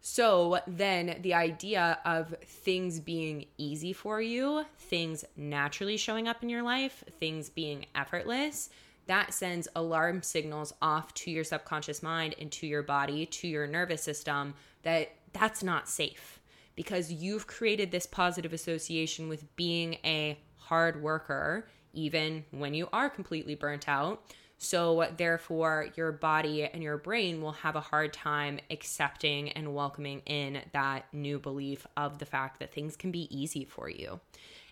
So 0.00 0.60
then 0.68 1.18
the 1.22 1.34
idea 1.34 1.98
of 2.04 2.36
things 2.44 3.00
being 3.00 3.46
easy 3.56 3.92
for 3.92 4.22
you, 4.22 4.64
things 4.78 5.24
naturally 5.36 5.96
showing 5.96 6.28
up 6.28 6.44
in 6.44 6.48
your 6.48 6.62
life, 6.62 7.02
things 7.18 7.48
being 7.48 7.86
effortless, 7.96 8.70
that 9.08 9.34
sends 9.34 9.68
alarm 9.74 10.22
signals 10.22 10.72
off 10.80 11.12
to 11.14 11.30
your 11.30 11.44
subconscious 11.44 12.02
mind 12.02 12.34
and 12.40 12.52
to 12.52 12.66
your 12.66 12.82
body, 12.82 13.26
to 13.26 13.48
your 13.48 13.66
nervous 13.66 14.02
system 14.02 14.54
that 14.82 15.10
that's 15.32 15.62
not 15.62 15.88
safe 15.88 16.38
because 16.76 17.10
you've 17.10 17.46
created 17.46 17.90
this 17.90 18.06
positive 18.06 18.52
association 18.52 19.28
with 19.28 19.56
being 19.56 19.94
a 20.04 20.38
hard 20.56 21.02
worker 21.02 21.66
even 21.92 22.44
when 22.50 22.74
you 22.74 22.88
are 22.92 23.10
completely 23.10 23.54
burnt 23.54 23.88
out. 23.88 24.22
So, 24.60 25.08
therefore, 25.16 25.88
your 25.96 26.10
body 26.10 26.64
and 26.64 26.82
your 26.82 26.98
brain 26.98 27.40
will 27.40 27.52
have 27.52 27.76
a 27.76 27.80
hard 27.80 28.12
time 28.12 28.58
accepting 28.70 29.50
and 29.50 29.74
welcoming 29.74 30.20
in 30.26 30.60
that 30.72 31.06
new 31.12 31.38
belief 31.38 31.86
of 31.96 32.18
the 32.18 32.26
fact 32.26 32.58
that 32.58 32.72
things 32.72 32.96
can 32.96 33.12
be 33.12 33.28
easy 33.36 33.64
for 33.64 33.88
you. 33.88 34.20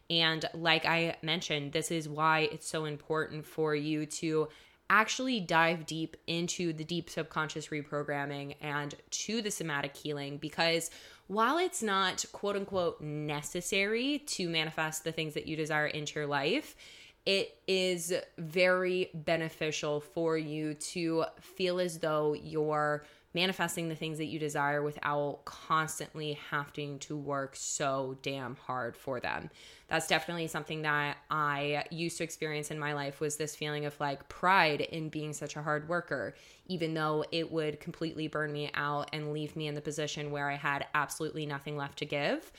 And, 0.09 0.45
like 0.55 0.87
I 0.87 1.17
mentioned, 1.23 1.73
this 1.73 1.91
is 1.91 2.09
why 2.09 2.49
it's 2.53 2.69
so 2.69 2.85
important 2.85 3.45
for 3.45 3.75
you 3.75 4.07
to 4.07 4.49
actually 4.89 5.41
dive 5.41 5.87
deep 5.87 6.17
into 6.27 6.73
the 6.73 6.85
deep 6.85 7.11
subconscious 7.11 7.69
reprogramming 7.69 8.55
and 8.61 8.95
to 9.11 9.43
the 9.43 9.51
somatic 9.51 9.97
healing 9.97 10.39
because 10.39 10.91
while 11.27 11.59
it's 11.59 11.83
not 11.83 12.25
quote 12.33 12.55
unquote 12.55 13.01
necessary 13.01 14.23
to 14.27 14.49
manifest 14.49 15.03
the 15.03 15.11
things 15.11 15.35
that 15.35 15.47
you 15.47 15.57
desire 15.57 15.87
into 15.87 16.21
your 16.21 16.29
life, 16.29 16.77
it 17.25 17.59
is 17.67 18.13
very 18.39 19.11
beneficial 19.13 20.01
for 20.01 20.39
you 20.39 20.75
to 20.75 21.25
feel 21.41 21.81
as 21.81 21.99
though 21.99 22.35
you're 22.35 23.05
manifesting 23.37 23.91
the 23.91 23.95
things 23.95 24.17
that 24.17 24.25
you 24.25 24.39
desire 24.39 24.83
without 24.83 25.41
constantly 25.45 26.39
having 26.51 26.99
to 27.01 27.15
work 27.15 27.55
so 27.55 28.17
damn 28.23 28.57
hard 28.57 28.97
for 28.97 29.21
them. 29.21 29.51
That's 29.89 30.09
definitely 30.09 30.47
something 30.47 30.81
that 30.83 31.19
I 31.31 31.85
used 31.91 32.17
to 32.17 32.25
experience 32.25 32.71
in 32.71 32.79
my 32.79 32.95
life 32.95 33.21
was 33.21 33.37
this 33.37 33.55
feeling 33.55 33.85
of 33.85 34.01
like 34.01 34.27
pride 34.31 34.81
in 34.81 35.11
being 35.11 35.35
such 35.35 35.55
a 35.55 35.63
hard 35.63 35.87
worker, 35.87 36.35
even 36.67 36.95
though 36.95 37.27
it 37.31 37.53
would 37.53 37.79
completely 37.79 38.27
burn 38.27 38.55
me 38.55 38.71
out 38.73 39.11
and 39.13 39.35
leave 39.35 39.55
me 39.55 39.69
in 39.69 39.75
the 39.75 39.83
position 39.83 40.31
where 40.31 40.51
I 40.51 40.57
had 40.57 40.87
absolutely 40.95 41.45
nothing 41.45 41.77
left 41.77 41.99
to 41.99 42.07
give. 42.07 42.51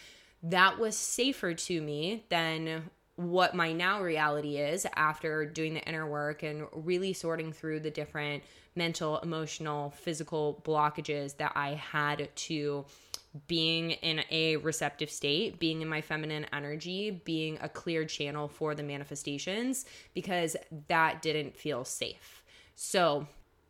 That 0.44 0.78
was 0.78 0.96
safer 0.96 1.56
to 1.56 1.82
me 1.82 2.24
than 2.30 2.92
what 3.18 3.56
my 3.56 3.74
now 3.74 4.02
reality 4.02 4.58
is 4.58 4.86
after 4.96 5.46
doing 5.46 5.74
the 5.74 5.82
inner 5.82 6.08
work 6.08 6.44
and 6.44 6.68
really 6.72 7.14
sorting 7.14 7.52
through 7.52 7.80
the 7.80 7.90
different 7.90 8.44
mental, 8.76 9.18
emotional, 9.20 9.90
physical 9.90 10.62
blockages 10.64 11.36
that 11.38 11.52
I 11.56 11.74
had 11.74 12.30
to 12.34 12.86
being 13.48 13.92
in 13.92 14.22
a 14.30 14.58
receptive 14.58 15.10
state, 15.10 15.60
being 15.60 15.82
in 15.82 15.88
my 15.88 16.00
feminine 16.00 16.46
energy, 16.54 17.22
being 17.26 17.58
a 17.62 17.70
clear 17.70 18.06
channel 18.06 18.48
for 18.48 18.76
the 18.76 18.84
manifestations 18.84 19.86
because 20.14 20.56
that 20.88 21.22
didn't 21.22 21.58
feel 21.58 21.84
safe. 21.84 22.44
So, 22.76 23.28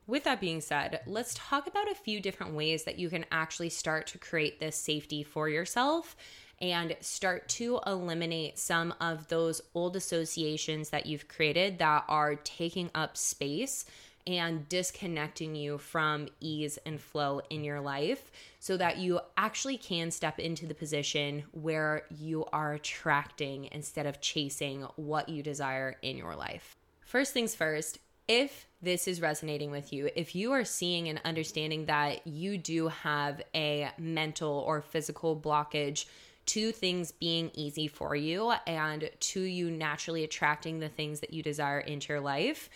with 0.08 0.24
that 0.24 0.40
being 0.40 0.62
said, 0.62 1.02
let's 1.06 1.34
talk 1.34 1.68
about 1.68 1.92
a 1.92 1.96
few 1.96 2.22
different 2.22 2.54
ways 2.54 2.86
that 2.86 2.98
you 2.98 3.10
can 3.10 3.26
actually 3.30 3.70
start 3.70 4.08
to 4.08 4.18
create 4.18 4.58
this 4.60 4.78
safety 4.78 5.22
for 5.22 5.50
yourself 5.50 6.16
and 6.60 6.96
start 7.02 7.48
to 7.48 7.80
eliminate 7.86 8.58
some 8.58 8.94
of 9.00 9.28
those 9.28 9.62
old 9.76 9.96
associations 9.96 10.90
that 10.90 11.06
you've 11.06 11.28
created 11.28 11.80
that 11.80 12.04
are 12.08 12.36
taking 12.36 12.90
up 12.96 13.16
space 13.16 13.86
and 14.26 14.68
disconnecting 14.68 15.56
you 15.56 15.78
from 15.78 16.28
ease 16.42 16.78
and 16.86 17.00
flow 17.00 17.42
in 17.50 17.64
your 17.64 17.80
life 17.80 18.30
so 18.60 18.76
that 18.76 18.98
you 18.98 19.20
actually 19.38 19.78
can 19.78 20.12
step 20.12 20.38
into 20.38 20.66
the 20.66 20.74
position 20.74 21.44
where 21.54 22.04
you 22.10 22.44
are 22.52 22.74
attracting 22.74 23.70
instead 23.72 24.06
of 24.06 24.20
chasing 24.20 24.82
what 24.98 25.30
you 25.30 25.42
desire 25.42 25.96
in 26.02 26.18
your 26.18 26.36
life. 26.36 26.76
First 27.06 27.34
things 27.34 27.56
first, 27.56 28.00
if 28.28 28.68
this 28.82 29.08
is 29.08 29.22
resonating 29.22 29.72
with 29.72 29.94
you, 29.94 30.10
if 30.14 30.36
you 30.36 30.52
are 30.52 30.66
seeing 30.66 31.08
and 31.08 31.22
understanding 31.24 31.86
that 31.86 32.28
you 32.28 32.58
do 32.58 32.90
have 32.90 33.42
a 33.56 33.90
mental 33.98 34.64
or 34.68 34.82
physical 34.82 35.40
blockage 35.40 36.06
to 36.48 36.72
things 36.72 37.12
being 37.12 37.52
easy 37.54 37.88
for 37.88 38.16
you 38.16 38.52
and 38.66 39.10
to 39.20 39.42
you 39.42 39.70
naturally 39.70 40.24
attracting 40.24 40.80
the 40.80 40.90
things 40.90 41.20
that 41.20 41.34
you 41.34 41.44
desire 41.44 41.80
into 41.80 42.14
your 42.14 42.22
life, 42.22 42.70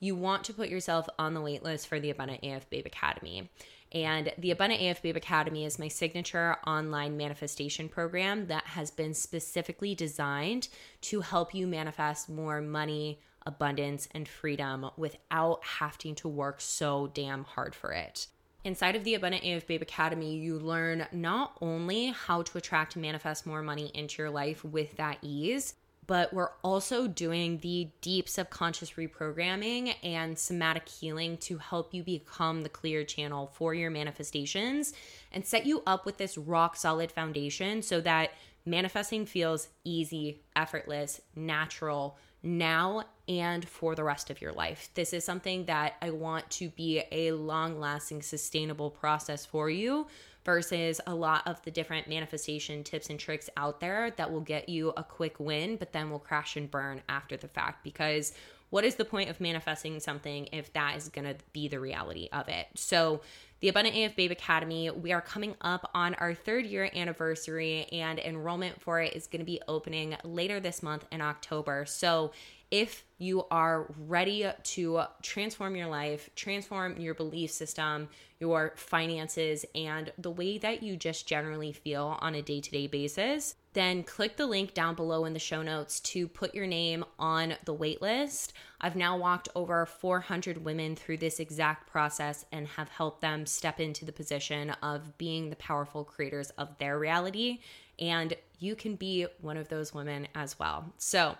you 0.00 0.14
want 0.14 0.44
to 0.44 0.54
put 0.54 0.68
yourself 0.68 1.08
on 1.18 1.34
the 1.34 1.40
waitlist 1.40 1.86
for 1.86 2.00
the 2.00 2.10
Abundant 2.10 2.40
AF 2.42 2.68
Babe 2.70 2.86
Academy. 2.86 3.50
And 3.92 4.32
the 4.38 4.50
Abundant 4.50 4.82
AF 4.82 5.02
Babe 5.02 5.16
Academy 5.16 5.64
is 5.64 5.78
my 5.78 5.88
signature 5.88 6.56
online 6.66 7.16
manifestation 7.16 7.88
program 7.88 8.46
that 8.48 8.64
has 8.64 8.90
been 8.90 9.14
specifically 9.14 9.94
designed 9.94 10.68
to 11.02 11.20
help 11.22 11.54
you 11.54 11.66
manifest 11.66 12.28
more 12.28 12.60
money, 12.60 13.20
abundance, 13.46 14.08
and 14.12 14.28
freedom 14.28 14.90
without 14.96 15.64
having 15.64 16.14
to 16.16 16.28
work 16.28 16.60
so 16.60 17.10
damn 17.14 17.44
hard 17.44 17.74
for 17.74 17.92
it. 17.92 18.26
Inside 18.68 18.96
of 18.96 19.04
the 19.04 19.14
Abundant 19.14 19.44
AF 19.44 19.66
Babe 19.66 19.80
Academy, 19.80 20.36
you 20.36 20.58
learn 20.58 21.06
not 21.10 21.56
only 21.62 22.08
how 22.08 22.42
to 22.42 22.58
attract 22.58 22.96
and 22.96 23.02
manifest 23.02 23.46
more 23.46 23.62
money 23.62 23.90
into 23.94 24.20
your 24.20 24.28
life 24.28 24.62
with 24.62 24.94
that 24.98 25.16
ease, 25.22 25.72
but 26.06 26.34
we're 26.34 26.50
also 26.62 27.08
doing 27.08 27.60
the 27.60 27.88
deep 28.02 28.28
subconscious 28.28 28.90
reprogramming 28.90 29.94
and 30.02 30.38
somatic 30.38 30.86
healing 30.86 31.38
to 31.38 31.56
help 31.56 31.94
you 31.94 32.02
become 32.02 32.60
the 32.60 32.68
clear 32.68 33.04
channel 33.04 33.50
for 33.54 33.72
your 33.72 33.88
manifestations 33.88 34.92
and 35.32 35.46
set 35.46 35.64
you 35.64 35.82
up 35.86 36.04
with 36.04 36.18
this 36.18 36.36
rock 36.36 36.76
solid 36.76 37.10
foundation 37.10 37.80
so 37.80 38.02
that 38.02 38.32
manifesting 38.66 39.24
feels 39.24 39.68
easy, 39.84 40.42
effortless, 40.54 41.22
natural 41.34 42.18
now 42.42 43.04
and 43.28 43.68
for 43.68 43.94
the 43.94 44.04
rest 44.04 44.30
of 44.30 44.40
your 44.40 44.52
life. 44.52 44.90
This 44.94 45.12
is 45.12 45.24
something 45.24 45.66
that 45.66 45.94
I 46.00 46.10
want 46.10 46.48
to 46.50 46.70
be 46.70 47.02
a 47.10 47.32
long 47.32 47.80
lasting, 47.80 48.22
sustainable 48.22 48.90
process 48.90 49.44
for 49.44 49.68
you 49.68 50.06
versus 50.44 51.00
a 51.06 51.14
lot 51.14 51.46
of 51.46 51.60
the 51.62 51.70
different 51.70 52.08
manifestation 52.08 52.82
tips 52.82 53.10
and 53.10 53.20
tricks 53.20 53.50
out 53.56 53.80
there 53.80 54.12
that 54.12 54.32
will 54.32 54.40
get 54.40 54.68
you 54.68 54.94
a 54.96 55.04
quick 55.04 55.38
win, 55.38 55.76
but 55.76 55.92
then 55.92 56.10
will 56.10 56.18
crash 56.18 56.56
and 56.56 56.70
burn 56.70 57.02
after 57.08 57.36
the 57.36 57.48
fact. 57.48 57.84
Because 57.84 58.32
what 58.70 58.84
is 58.84 58.94
the 58.94 59.04
point 59.04 59.30
of 59.30 59.40
manifesting 59.40 59.98
something 60.00 60.48
if 60.52 60.72
that 60.74 60.96
is 60.96 61.08
going 61.08 61.26
to 61.26 61.36
be 61.52 61.68
the 61.68 61.80
reality 61.80 62.28
of 62.32 62.48
it? 62.48 62.66
So, 62.74 63.20
the 63.60 63.68
Abundant 63.68 63.96
AF 63.96 64.14
Babe 64.14 64.30
Academy, 64.30 64.88
we 64.90 65.12
are 65.12 65.20
coming 65.20 65.56
up 65.60 65.90
on 65.92 66.14
our 66.14 66.32
third 66.32 66.64
year 66.64 66.88
anniversary, 66.94 67.86
and 67.90 68.20
enrollment 68.20 68.80
for 68.80 69.00
it 69.00 69.14
is 69.14 69.26
going 69.26 69.40
to 69.40 69.44
be 69.44 69.60
opening 69.66 70.16
later 70.22 70.60
this 70.60 70.80
month 70.80 71.04
in 71.10 71.20
October. 71.20 71.84
So, 71.84 72.30
if 72.70 73.04
you 73.18 73.44
are 73.50 73.86
ready 74.06 74.50
to 74.62 75.02
transform 75.22 75.74
your 75.74 75.88
life, 75.88 76.30
transform 76.36 76.98
your 76.98 77.14
belief 77.14 77.50
system, 77.50 78.08
your 78.38 78.74
finances, 78.76 79.64
and 79.74 80.12
the 80.18 80.30
way 80.30 80.58
that 80.58 80.82
you 80.82 80.96
just 80.96 81.26
generally 81.26 81.72
feel 81.72 82.18
on 82.20 82.34
a 82.34 82.42
day 82.42 82.60
to 82.60 82.70
day 82.70 82.86
basis, 82.86 83.56
then 83.72 84.02
click 84.02 84.36
the 84.36 84.46
link 84.46 84.74
down 84.74 84.94
below 84.94 85.24
in 85.24 85.32
the 85.32 85.38
show 85.38 85.62
notes 85.62 85.98
to 86.00 86.28
put 86.28 86.54
your 86.54 86.66
name 86.66 87.04
on 87.18 87.54
the 87.64 87.74
waitlist. 87.74 88.52
I've 88.80 88.96
now 88.96 89.16
walked 89.16 89.48
over 89.54 89.84
400 89.86 90.64
women 90.64 90.94
through 90.94 91.18
this 91.18 91.40
exact 91.40 91.90
process 91.90 92.44
and 92.52 92.66
have 92.68 92.88
helped 92.88 93.20
them 93.20 93.46
step 93.46 93.80
into 93.80 94.04
the 94.04 94.12
position 94.12 94.70
of 94.82 95.16
being 95.18 95.50
the 95.50 95.56
powerful 95.56 96.04
creators 96.04 96.50
of 96.50 96.76
their 96.78 96.98
reality. 96.98 97.60
And 97.98 98.34
you 98.60 98.76
can 98.76 98.94
be 98.94 99.26
one 99.40 99.56
of 99.56 99.68
those 99.68 99.94
women 99.94 100.28
as 100.34 100.58
well. 100.58 100.92
So, 100.98 101.36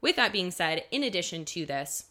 with 0.00 0.16
that 0.16 0.32
being 0.32 0.50
said, 0.50 0.84
in 0.90 1.02
addition 1.04 1.44
to 1.46 1.66
this, 1.66 2.06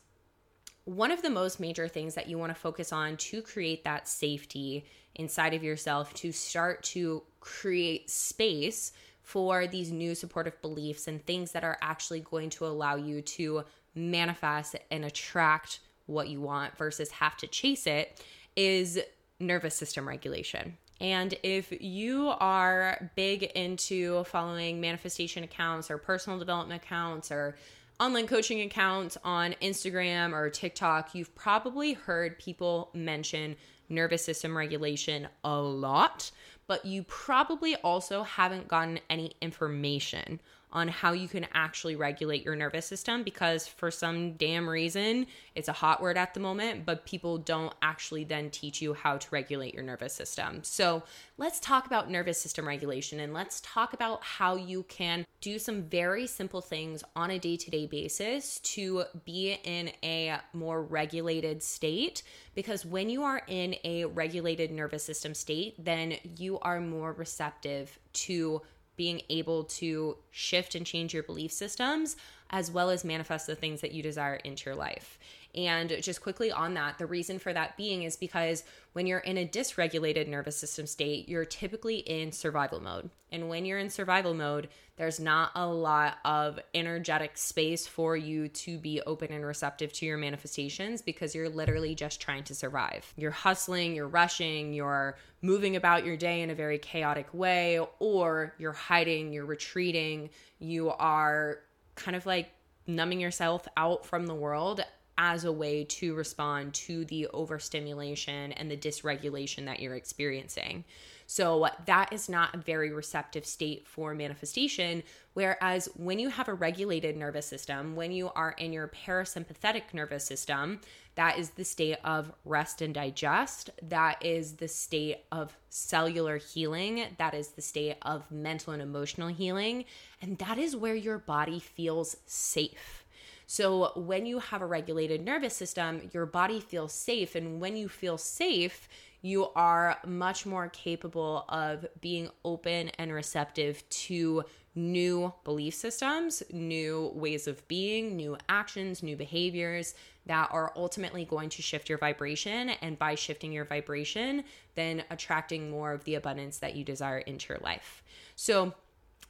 one 0.85 1.11
of 1.11 1.21
the 1.21 1.29
most 1.29 1.59
major 1.59 1.87
things 1.87 2.15
that 2.15 2.27
you 2.27 2.37
want 2.37 2.49
to 2.49 2.59
focus 2.59 2.91
on 2.91 3.17
to 3.17 3.41
create 3.41 3.83
that 3.83 4.07
safety 4.07 4.85
inside 5.15 5.53
of 5.53 5.63
yourself, 5.63 6.13
to 6.15 6.31
start 6.31 6.81
to 6.83 7.23
create 7.39 8.09
space 8.09 8.91
for 9.21 9.67
these 9.67 9.91
new 9.91 10.15
supportive 10.15 10.59
beliefs 10.61 11.07
and 11.07 11.23
things 11.25 11.51
that 11.51 11.63
are 11.63 11.77
actually 11.81 12.21
going 12.21 12.49
to 12.49 12.65
allow 12.65 12.95
you 12.95 13.21
to 13.21 13.63
manifest 13.93 14.75
and 14.89 15.05
attract 15.05 15.79
what 16.07 16.29
you 16.29 16.41
want 16.41 16.75
versus 16.77 17.11
have 17.11 17.37
to 17.37 17.45
chase 17.45 17.85
it, 17.85 18.23
is 18.55 18.99
nervous 19.39 19.75
system 19.75 20.07
regulation. 20.07 20.75
And 20.99 21.35
if 21.43 21.71
you 21.79 22.33
are 22.39 23.11
big 23.15 23.43
into 23.43 24.23
following 24.25 24.81
manifestation 24.81 25.43
accounts 25.43 25.89
or 25.89 25.97
personal 25.97 26.39
development 26.39 26.83
accounts 26.83 27.31
or 27.31 27.55
online 27.99 28.27
coaching 28.27 28.61
accounts 28.61 29.17
on 29.23 29.55
Instagram 29.61 30.33
or 30.33 30.49
TikTok, 30.49 31.13
you've 31.13 31.33
probably 31.35 31.93
heard 31.93 32.39
people 32.39 32.89
mention 32.93 33.57
nervous 33.89 34.23
system 34.23 34.55
regulation 34.55 35.27
a 35.43 35.59
lot, 35.59 36.31
but 36.67 36.85
you 36.85 37.03
probably 37.03 37.75
also 37.77 38.23
haven't 38.23 38.67
gotten 38.67 38.99
any 39.09 39.33
information 39.41 40.39
on 40.71 40.87
how 40.87 41.13
you 41.13 41.27
can 41.27 41.47
actually 41.53 41.95
regulate 41.95 42.43
your 42.43 42.55
nervous 42.55 42.85
system 42.85 43.23
because 43.23 43.67
for 43.67 43.89
some 43.89 44.33
damn 44.33 44.69
reason 44.69 45.25
it's 45.55 45.67
a 45.67 45.73
hot 45.73 46.01
word 46.01 46.17
at 46.17 46.33
the 46.33 46.39
moment 46.39 46.85
but 46.85 47.05
people 47.05 47.37
don't 47.37 47.73
actually 47.81 48.23
then 48.23 48.49
teach 48.49 48.81
you 48.81 48.93
how 48.93 49.17
to 49.17 49.27
regulate 49.31 49.73
your 49.73 49.83
nervous 49.83 50.13
system. 50.13 50.59
So, 50.63 51.03
let's 51.37 51.59
talk 51.61 51.85
about 51.85 52.11
nervous 52.11 52.41
system 52.41 52.67
regulation 52.67 53.21
and 53.21 53.33
let's 53.33 53.61
talk 53.61 53.93
about 53.93 54.21
how 54.23 54.55
you 54.55 54.83
can 54.83 55.25
do 55.41 55.57
some 55.57 55.83
very 55.83 56.27
simple 56.27 56.59
things 56.59 57.01
on 57.15 57.31
a 57.31 57.39
day-to-day 57.39 57.87
basis 57.87 58.59
to 58.59 59.05
be 59.23 59.57
in 59.63 59.89
a 60.03 60.37
more 60.51 60.83
regulated 60.83 61.63
state 61.63 62.23
because 62.55 62.85
when 62.85 63.09
you 63.09 63.23
are 63.23 63.41
in 63.47 63.75
a 63.85 64.03
regulated 64.05 64.69
nervous 64.69 65.03
system 65.03 65.33
state, 65.33 65.73
then 65.83 66.15
you 66.37 66.59
are 66.59 66.81
more 66.81 67.13
receptive 67.13 67.97
to 68.11 68.61
being 68.99 69.21
able 69.29 69.63
to 69.63 70.17
shift 70.29 70.75
and 70.75 70.85
change 70.85 71.13
your 71.13 71.23
belief 71.23 71.53
systems 71.53 72.17
as 72.49 72.69
well 72.69 72.89
as 72.89 73.05
manifest 73.05 73.47
the 73.47 73.55
things 73.55 73.79
that 73.79 73.93
you 73.93 74.03
desire 74.03 74.35
into 74.43 74.69
your 74.69 74.75
life. 74.75 75.17
And 75.55 75.89
just 76.01 76.21
quickly 76.21 76.51
on 76.51 76.73
that, 76.73 76.97
the 76.97 77.05
reason 77.05 77.39
for 77.39 77.53
that 77.53 77.77
being 77.77 78.03
is 78.03 78.17
because 78.17 78.65
when 78.93 79.05
you're 79.05 79.19
in 79.19 79.37
a 79.37 79.47
dysregulated 79.47 80.27
nervous 80.27 80.57
system 80.57 80.87
state, 80.87 81.29
you're 81.29 81.45
typically 81.45 81.97
in 81.97 82.31
survival 82.31 82.79
mode. 82.79 83.09
And 83.31 83.47
when 83.47 83.65
you're 83.65 83.77
in 83.77 83.89
survival 83.89 84.33
mode, 84.33 84.69
there's 84.95 85.19
not 85.19 85.51
a 85.55 85.67
lot 85.67 86.17
of 86.25 86.59
energetic 86.73 87.37
space 87.37 87.85
for 87.85 88.17
you 88.17 88.47
to 88.49 88.77
be 88.77 89.01
open 89.01 89.31
and 89.31 89.45
receptive 89.45 89.93
to 89.93 90.05
your 90.05 90.17
manifestations 90.17 91.01
because 91.01 91.35
you're 91.35 91.49
literally 91.49 91.93
just 91.93 92.19
trying 92.19 92.43
to 92.45 92.55
survive. 92.55 93.13
You're 93.15 93.31
hustling, 93.31 93.93
you're 93.93 94.07
rushing, 94.07 94.73
you're 94.73 95.17
moving 95.41 95.75
about 95.75 96.05
your 96.05 96.17
day 96.17 96.41
in 96.41 96.49
a 96.49 96.55
very 96.55 96.79
chaotic 96.79 97.27
way, 97.33 97.79
or 97.99 98.55
you're 98.57 98.73
hiding, 98.73 99.31
you're 99.31 99.45
retreating, 99.45 100.31
you 100.57 100.89
are 100.89 101.59
kind 101.95 102.17
of 102.17 102.25
like 102.25 102.49
numbing 102.87 103.19
yourself 103.19 103.67
out 103.77 104.05
from 104.05 104.25
the 104.25 104.33
world 104.33 104.83
as 105.19 105.43
a 105.43 105.51
way 105.51 105.83
to 105.83 106.15
respond 106.15 106.73
to 106.73 107.03
the 107.05 107.27
overstimulation 107.27 108.53
and 108.53 108.71
the 108.71 108.77
dysregulation 108.77 109.65
that 109.65 109.81
you're 109.81 109.95
experiencing. 109.95 110.85
So, 111.27 111.67
that 111.85 112.11
is 112.11 112.27
not 112.27 112.55
a 112.55 112.57
very 112.57 112.91
receptive 112.91 113.45
state 113.45 113.85
for 113.87 114.15
manifestation. 114.15 115.03
Whereas, 115.33 115.87
when 115.95 116.17
you 116.17 116.29
have 116.29 116.47
a 116.47 116.53
regulated 116.55 117.15
nervous 117.17 117.45
system, 117.45 117.95
when 117.95 118.11
you 118.11 118.31
are 118.35 118.55
in 118.57 118.73
your 118.73 118.87
parasympathetic 118.87 119.93
nervous 119.93 120.23
system, 120.23 120.79
that 121.15 121.37
is 121.37 121.51
the 121.51 121.65
state 121.65 121.97
of 122.03 122.31
rest 122.45 122.81
and 122.81 122.95
digest. 122.95 123.69
That 123.83 124.25
is 124.25 124.53
the 124.53 124.69
state 124.69 125.25
of 125.31 125.55
cellular 125.69 126.37
healing. 126.37 127.05
That 127.17 127.33
is 127.33 127.49
the 127.49 127.61
state 127.61 127.97
of 128.03 128.31
mental 128.31 128.73
and 128.73 128.81
emotional 128.81 129.27
healing. 129.27 129.85
And 130.21 130.37
that 130.37 130.57
is 130.57 130.77
where 130.77 130.95
your 130.95 131.19
body 131.19 131.59
feels 131.59 132.15
safe. 132.25 133.05
So, 133.51 133.93
when 133.95 134.27
you 134.27 134.37
have 134.37 134.61
a 134.61 134.67
regulated 134.67 135.25
nervous 135.25 135.55
system, 135.55 136.11
your 136.13 136.27
body 136.27 136.59
feels 136.59 136.93
safe. 136.93 137.33
And 137.33 137.59
when 137.59 137.75
you 137.75 137.89
feel 137.89 138.15
safe, 138.15 138.87
you 139.23 139.47
are 139.55 139.97
much 140.05 140.45
more 140.45 140.69
capable 140.69 141.45
of 141.49 141.83
being 141.99 142.29
open 142.45 142.89
and 142.99 143.11
receptive 143.11 143.89
to 143.89 144.43
new 144.75 145.33
belief 145.43 145.73
systems, 145.73 146.43
new 146.53 147.11
ways 147.15 147.47
of 147.47 147.67
being, 147.67 148.15
new 148.15 148.37
actions, 148.49 149.01
new 149.01 149.15
behaviors 149.15 149.95
that 150.27 150.47
are 150.51 150.71
ultimately 150.75 151.25
going 151.25 151.49
to 151.49 151.63
shift 151.63 151.89
your 151.89 151.97
vibration. 151.97 152.69
And 152.81 152.99
by 152.99 153.15
shifting 153.15 153.51
your 153.51 153.65
vibration, 153.65 154.43
then 154.75 155.03
attracting 155.09 155.71
more 155.71 155.91
of 155.91 156.03
the 156.03 156.13
abundance 156.13 156.59
that 156.59 156.75
you 156.75 156.83
desire 156.83 157.17
into 157.17 157.51
your 157.51 157.61
life. 157.63 158.03
So, 158.35 158.75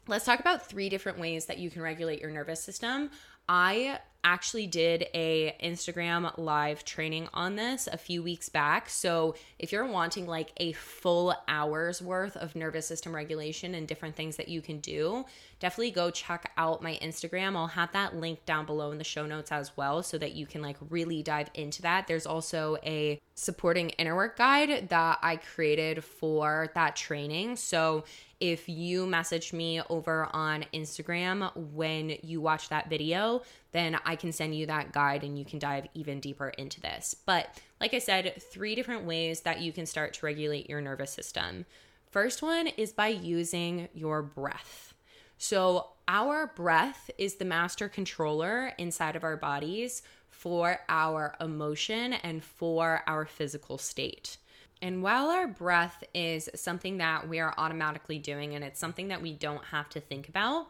let's 0.09 0.25
talk 0.25 0.41
about 0.41 0.67
three 0.67 0.89
different 0.89 1.19
ways 1.19 1.45
that 1.45 1.59
you 1.59 1.69
can 1.69 1.81
regulate 1.81 2.19
your 2.19 2.31
nervous 2.31 2.61
system. 2.61 3.11
I 3.49 3.99
actually 4.23 4.67
did 4.67 5.07
a 5.13 5.55
Instagram 5.63 6.37
live 6.37 6.83
training 6.85 7.27
on 7.33 7.55
this 7.55 7.87
a 7.91 7.97
few 7.97 8.21
weeks 8.21 8.47
back. 8.47 8.89
So, 8.89 9.35
if 9.57 9.71
you're 9.71 9.87
wanting 9.87 10.27
like 10.27 10.51
a 10.57 10.73
full 10.73 11.33
hour's 11.47 11.99
worth 11.99 12.37
of 12.37 12.55
nervous 12.55 12.85
system 12.85 13.15
regulation 13.15 13.73
and 13.73 13.87
different 13.87 14.15
things 14.15 14.35
that 14.37 14.47
you 14.47 14.61
can 14.61 14.79
do, 14.81 15.25
definitely 15.59 15.91
go 15.91 16.11
check 16.11 16.51
out 16.57 16.83
my 16.83 16.99
Instagram. 17.01 17.55
I'll 17.55 17.67
have 17.67 17.91
that 17.93 18.15
link 18.15 18.45
down 18.45 18.67
below 18.67 18.91
in 18.91 18.99
the 18.99 19.03
show 19.03 19.25
notes 19.25 19.51
as 19.51 19.75
well 19.75 20.03
so 20.03 20.19
that 20.19 20.33
you 20.33 20.45
can 20.45 20.61
like 20.61 20.77
really 20.89 21.23
dive 21.23 21.49
into 21.55 21.81
that. 21.81 22.05
There's 22.07 22.27
also 22.27 22.77
a 22.83 23.19
supporting 23.33 23.89
inner 23.91 24.15
work 24.15 24.37
guide 24.37 24.89
that 24.89 25.19
I 25.23 25.37
created 25.37 26.03
for 26.03 26.71
that 26.75 26.95
training. 26.95 27.55
So, 27.55 28.03
if 28.39 28.69
you 28.69 29.05
message 29.05 29.51
me 29.51 29.81
over 29.89 30.29
on 30.33 30.65
Instagram 30.73 31.55
when 31.73 32.17
you 32.21 32.39
watch 32.39 32.69
that 32.69 32.89
video, 32.89 33.41
then 33.71 33.97
I 34.05 34.15
can 34.15 34.31
send 34.31 34.55
you 34.55 34.65
that 34.67 34.91
guide 34.91 35.23
and 35.23 35.37
you 35.37 35.45
can 35.45 35.59
dive 35.59 35.87
even 35.93 36.19
deeper 36.19 36.49
into 36.49 36.79
this. 36.79 37.15
But 37.25 37.59
like 37.81 37.93
I 37.93 37.99
said, 37.99 38.41
three 38.41 38.75
different 38.75 39.05
ways 39.05 39.41
that 39.41 39.61
you 39.61 39.71
can 39.71 39.85
start 39.85 40.13
to 40.15 40.25
regulate 40.25 40.69
your 40.69 40.81
nervous 40.81 41.11
system. 41.11 41.65
First 42.11 42.41
one 42.41 42.67
is 42.67 42.93
by 42.93 43.09
using 43.09 43.89
your 43.93 44.21
breath. 44.21 44.93
So, 45.37 45.87
our 46.07 46.47
breath 46.47 47.11
is 47.17 47.35
the 47.35 47.45
master 47.45 47.87
controller 47.87 48.73
inside 48.77 49.15
of 49.15 49.23
our 49.23 49.37
bodies 49.37 50.01
for 50.29 50.79
our 50.89 51.35
emotion 51.39 52.13
and 52.13 52.43
for 52.43 53.03
our 53.05 53.25
physical 53.25 53.77
state. 53.77 54.37
And 54.81 55.03
while 55.03 55.29
our 55.29 55.47
breath 55.47 56.03
is 56.13 56.49
something 56.55 56.97
that 56.97 57.27
we 57.27 57.39
are 57.39 57.53
automatically 57.57 58.17
doing 58.17 58.55
and 58.55 58.63
it's 58.63 58.79
something 58.79 59.09
that 59.09 59.21
we 59.21 59.33
don't 59.33 59.65
have 59.65 59.89
to 59.89 59.99
think 59.99 60.29
about, 60.29 60.67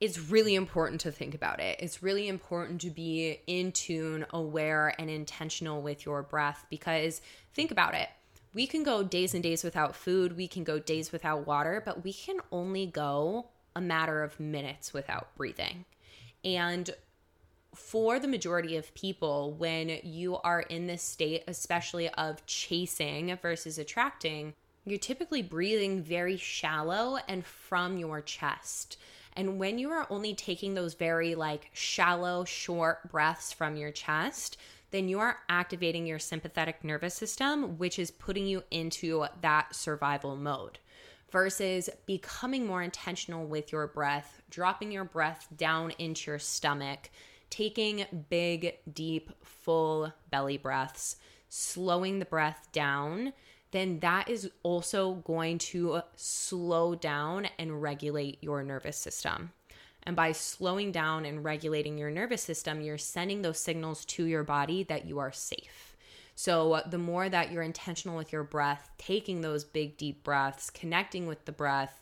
it's 0.00 0.18
really 0.18 0.54
important 0.54 1.00
to 1.02 1.12
think 1.12 1.34
about 1.34 1.58
it. 1.58 1.78
It's 1.80 2.02
really 2.02 2.28
important 2.28 2.82
to 2.82 2.90
be 2.90 3.40
in 3.46 3.72
tune, 3.72 4.26
aware, 4.30 4.94
and 4.98 5.08
intentional 5.08 5.80
with 5.80 6.04
your 6.04 6.22
breath 6.22 6.66
because 6.68 7.22
think 7.54 7.70
about 7.70 7.94
it. 7.94 8.08
We 8.52 8.66
can 8.66 8.82
go 8.82 9.02
days 9.02 9.32
and 9.34 9.42
days 9.42 9.64
without 9.64 9.96
food, 9.96 10.36
we 10.36 10.48
can 10.48 10.64
go 10.64 10.78
days 10.78 11.12
without 11.12 11.46
water, 11.46 11.82
but 11.84 12.04
we 12.04 12.12
can 12.12 12.38
only 12.52 12.86
go 12.86 13.48
a 13.74 13.80
matter 13.80 14.22
of 14.22 14.38
minutes 14.40 14.92
without 14.92 15.34
breathing. 15.36 15.84
And 16.44 16.90
for 17.76 18.18
the 18.18 18.28
majority 18.28 18.76
of 18.76 18.94
people, 18.94 19.52
when 19.52 20.00
you 20.02 20.36
are 20.38 20.62
in 20.62 20.86
this 20.86 21.02
state, 21.02 21.44
especially 21.46 22.08
of 22.10 22.44
chasing 22.46 23.36
versus 23.40 23.78
attracting, 23.78 24.54
you're 24.84 24.98
typically 24.98 25.42
breathing 25.42 26.02
very 26.02 26.36
shallow 26.36 27.18
and 27.28 27.44
from 27.44 27.98
your 27.98 28.20
chest. 28.22 28.96
And 29.34 29.58
when 29.58 29.78
you 29.78 29.90
are 29.90 30.06
only 30.08 30.34
taking 30.34 30.74
those 30.74 30.94
very 30.94 31.34
like 31.34 31.68
shallow, 31.74 32.44
short 32.44 33.10
breaths 33.10 33.52
from 33.52 33.76
your 33.76 33.90
chest, 33.90 34.56
then 34.90 35.08
you 35.08 35.18
are 35.20 35.38
activating 35.48 36.06
your 36.06 36.18
sympathetic 36.18 36.82
nervous 36.82 37.14
system, 37.14 37.76
which 37.76 37.98
is 37.98 38.10
putting 38.10 38.46
you 38.46 38.62
into 38.70 39.26
that 39.42 39.74
survival 39.74 40.36
mode 40.36 40.78
versus 41.30 41.90
becoming 42.06 42.66
more 42.66 42.82
intentional 42.82 43.44
with 43.44 43.72
your 43.72 43.86
breath, 43.88 44.40
dropping 44.48 44.92
your 44.92 45.04
breath 45.04 45.46
down 45.56 45.90
into 45.98 46.30
your 46.30 46.38
stomach 46.38 47.10
taking 47.50 48.04
big, 48.28 48.78
deep, 48.92 49.30
full 49.42 50.12
belly 50.30 50.58
breaths, 50.58 51.16
slowing 51.48 52.18
the 52.18 52.24
breath 52.24 52.68
down, 52.72 53.32
then 53.72 53.98
that 54.00 54.28
is 54.28 54.50
also 54.62 55.14
going 55.14 55.58
to 55.58 56.00
slow 56.14 56.94
down 56.94 57.48
and 57.58 57.82
regulate 57.82 58.38
your 58.42 58.62
nervous 58.62 58.96
system. 58.96 59.52
And 60.04 60.14
by 60.14 60.32
slowing 60.32 60.92
down 60.92 61.24
and 61.26 61.44
regulating 61.44 61.98
your 61.98 62.10
nervous 62.10 62.42
system, 62.42 62.80
you're 62.80 62.96
sending 62.96 63.42
those 63.42 63.58
signals 63.58 64.04
to 64.06 64.24
your 64.24 64.44
body 64.44 64.84
that 64.84 65.04
you 65.04 65.18
are 65.18 65.32
safe. 65.32 65.96
So, 66.36 66.82
the 66.86 66.98
more 66.98 67.28
that 67.28 67.50
you're 67.50 67.62
intentional 67.62 68.16
with 68.16 68.30
your 68.30 68.44
breath, 68.44 68.90
taking 68.98 69.40
those 69.40 69.64
big, 69.64 69.96
deep 69.96 70.22
breaths, 70.22 70.70
connecting 70.70 71.26
with 71.26 71.44
the 71.46 71.52
breath, 71.52 72.00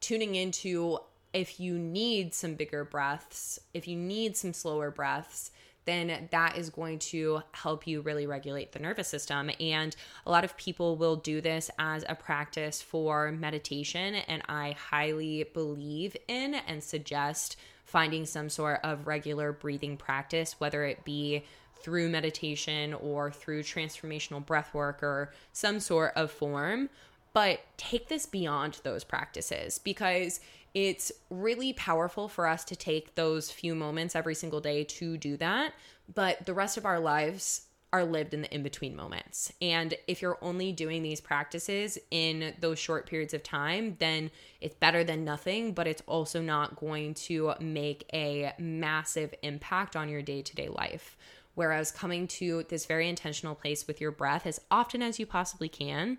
tuning 0.00 0.34
into 0.34 0.98
if 1.34 1.60
you 1.60 1.78
need 1.78 2.32
some 2.32 2.54
bigger 2.54 2.84
breaths, 2.84 3.58
if 3.74 3.86
you 3.86 3.96
need 3.96 4.36
some 4.36 4.54
slower 4.54 4.90
breaths, 4.90 5.50
then 5.84 6.28
that 6.30 6.56
is 6.56 6.70
going 6.70 6.98
to 6.98 7.42
help 7.52 7.86
you 7.86 8.00
really 8.00 8.26
regulate 8.26 8.72
the 8.72 8.78
nervous 8.78 9.08
system. 9.08 9.50
And 9.60 9.94
a 10.24 10.30
lot 10.30 10.44
of 10.44 10.56
people 10.56 10.96
will 10.96 11.16
do 11.16 11.40
this 11.42 11.70
as 11.78 12.04
a 12.08 12.14
practice 12.14 12.80
for 12.80 13.32
meditation. 13.32 14.14
And 14.14 14.42
I 14.48 14.76
highly 14.90 15.44
believe 15.52 16.16
in 16.28 16.54
and 16.54 16.82
suggest 16.82 17.56
finding 17.84 18.24
some 18.24 18.48
sort 18.48 18.80
of 18.82 19.06
regular 19.06 19.52
breathing 19.52 19.96
practice, 19.96 20.58
whether 20.58 20.84
it 20.84 21.04
be 21.04 21.44
through 21.76 22.08
meditation 22.08 22.94
or 22.94 23.30
through 23.30 23.62
transformational 23.62 24.44
breath 24.44 24.72
work 24.72 25.02
or 25.02 25.32
some 25.52 25.80
sort 25.80 26.12
of 26.16 26.30
form. 26.30 26.88
But 27.34 27.60
take 27.76 28.08
this 28.08 28.24
beyond 28.26 28.80
those 28.84 29.04
practices 29.04 29.78
because 29.78 30.40
it's 30.74 31.12
really 31.30 31.72
powerful 31.72 32.28
for 32.28 32.46
us 32.46 32.64
to 32.64 32.76
take 32.76 33.14
those 33.14 33.50
few 33.50 33.74
moments 33.74 34.16
every 34.16 34.34
single 34.34 34.60
day 34.60 34.84
to 34.84 35.16
do 35.16 35.36
that. 35.36 35.72
But 36.12 36.44
the 36.44 36.52
rest 36.52 36.76
of 36.76 36.84
our 36.84 36.98
lives 36.98 37.62
are 37.92 38.04
lived 38.04 38.34
in 38.34 38.42
the 38.42 38.52
in 38.52 38.64
between 38.64 38.96
moments. 38.96 39.52
And 39.62 39.94
if 40.08 40.20
you're 40.20 40.38
only 40.42 40.72
doing 40.72 41.04
these 41.04 41.20
practices 41.20 41.96
in 42.10 42.52
those 42.58 42.76
short 42.76 43.06
periods 43.06 43.32
of 43.34 43.44
time, 43.44 43.94
then 44.00 44.32
it's 44.60 44.74
better 44.74 45.04
than 45.04 45.24
nothing, 45.24 45.74
but 45.74 45.86
it's 45.86 46.02
also 46.08 46.42
not 46.42 46.74
going 46.74 47.14
to 47.14 47.52
make 47.60 48.10
a 48.12 48.52
massive 48.58 49.32
impact 49.44 49.94
on 49.94 50.08
your 50.08 50.22
day 50.22 50.42
to 50.42 50.56
day 50.56 50.66
life. 50.66 51.16
Whereas 51.54 51.92
coming 51.92 52.26
to 52.26 52.64
this 52.68 52.84
very 52.84 53.08
intentional 53.08 53.54
place 53.54 53.86
with 53.86 54.00
your 54.00 54.10
breath 54.10 54.44
as 54.44 54.60
often 54.72 55.00
as 55.00 55.20
you 55.20 55.26
possibly 55.26 55.68
can 55.68 56.18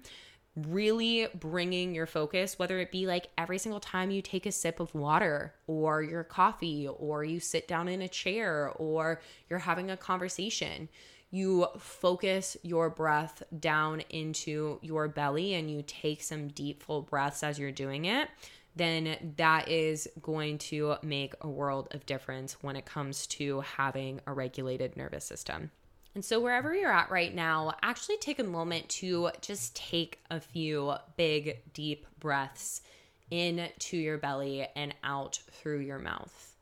really 0.56 1.28
bringing 1.36 1.94
your 1.94 2.06
focus, 2.06 2.58
whether 2.58 2.80
it 2.80 2.92
be 2.92 3.06
like 3.06 3.28
every 3.38 3.58
single 3.58 3.80
time 3.80 4.12
you 4.12 4.22
take 4.22 4.46
a 4.46 4.52
sip 4.52 4.80
of 4.80 4.96
water 4.96 5.54
or 5.68 6.02
your 6.02 6.24
coffee 6.24 6.88
or 6.88 7.24
you 7.24 7.40
sit 7.40 7.68
down 7.68 7.88
in 7.88 8.02
a 8.02 8.08
chair 8.08 8.72
or 8.76 9.22
you're 9.50 9.60
having 9.60 9.92
a 9.92 9.98
conversation. 9.98 10.88
You 11.30 11.68
focus 11.78 12.56
your 12.64 12.90
breath 12.90 13.44
down 13.60 14.02
into 14.10 14.80
your 14.82 15.10
belly 15.10 15.54
and 15.56 15.70
you 15.70 15.84
take 15.86 16.24
some 16.24 16.48
deep, 16.48 16.84
full 16.84 17.02
breaths 17.02 17.44
as 17.44 17.60
you're 17.60 17.72
doing 17.72 18.06
it, 18.06 18.30
then 18.76 19.34
that 19.38 19.68
is 19.68 20.08
going 20.22 20.58
to 20.58 20.96
make 21.02 21.34
a 21.42 21.50
world 21.50 21.90
of 21.92 22.06
difference 22.06 22.58
when 22.62 22.78
it 22.78 22.86
comes 22.86 23.28
to 23.28 23.62
having 23.62 24.22
a 24.28 24.34
regulated 24.34 24.96
nervous 24.96 25.26
system. 25.26 25.72
And 26.16 26.24
so, 26.24 26.40
wherever 26.40 26.74
you're 26.74 26.92
at 26.92 27.12
right 27.12 27.36
now, 27.36 27.74
actually 27.84 28.18
take 28.18 28.40
a 28.40 28.44
moment 28.44 28.88
to 28.90 29.32
just 29.42 29.76
take 29.76 30.20
a 30.32 30.40
few 30.40 30.94
big, 31.18 31.60
deep 31.74 32.08
breaths 32.20 32.82
into 33.30 33.98
your 33.98 34.18
belly 34.18 34.66
and 34.78 34.96
out 35.04 35.40
through 35.52 35.80
your 35.80 36.00
mouth. 36.00 36.56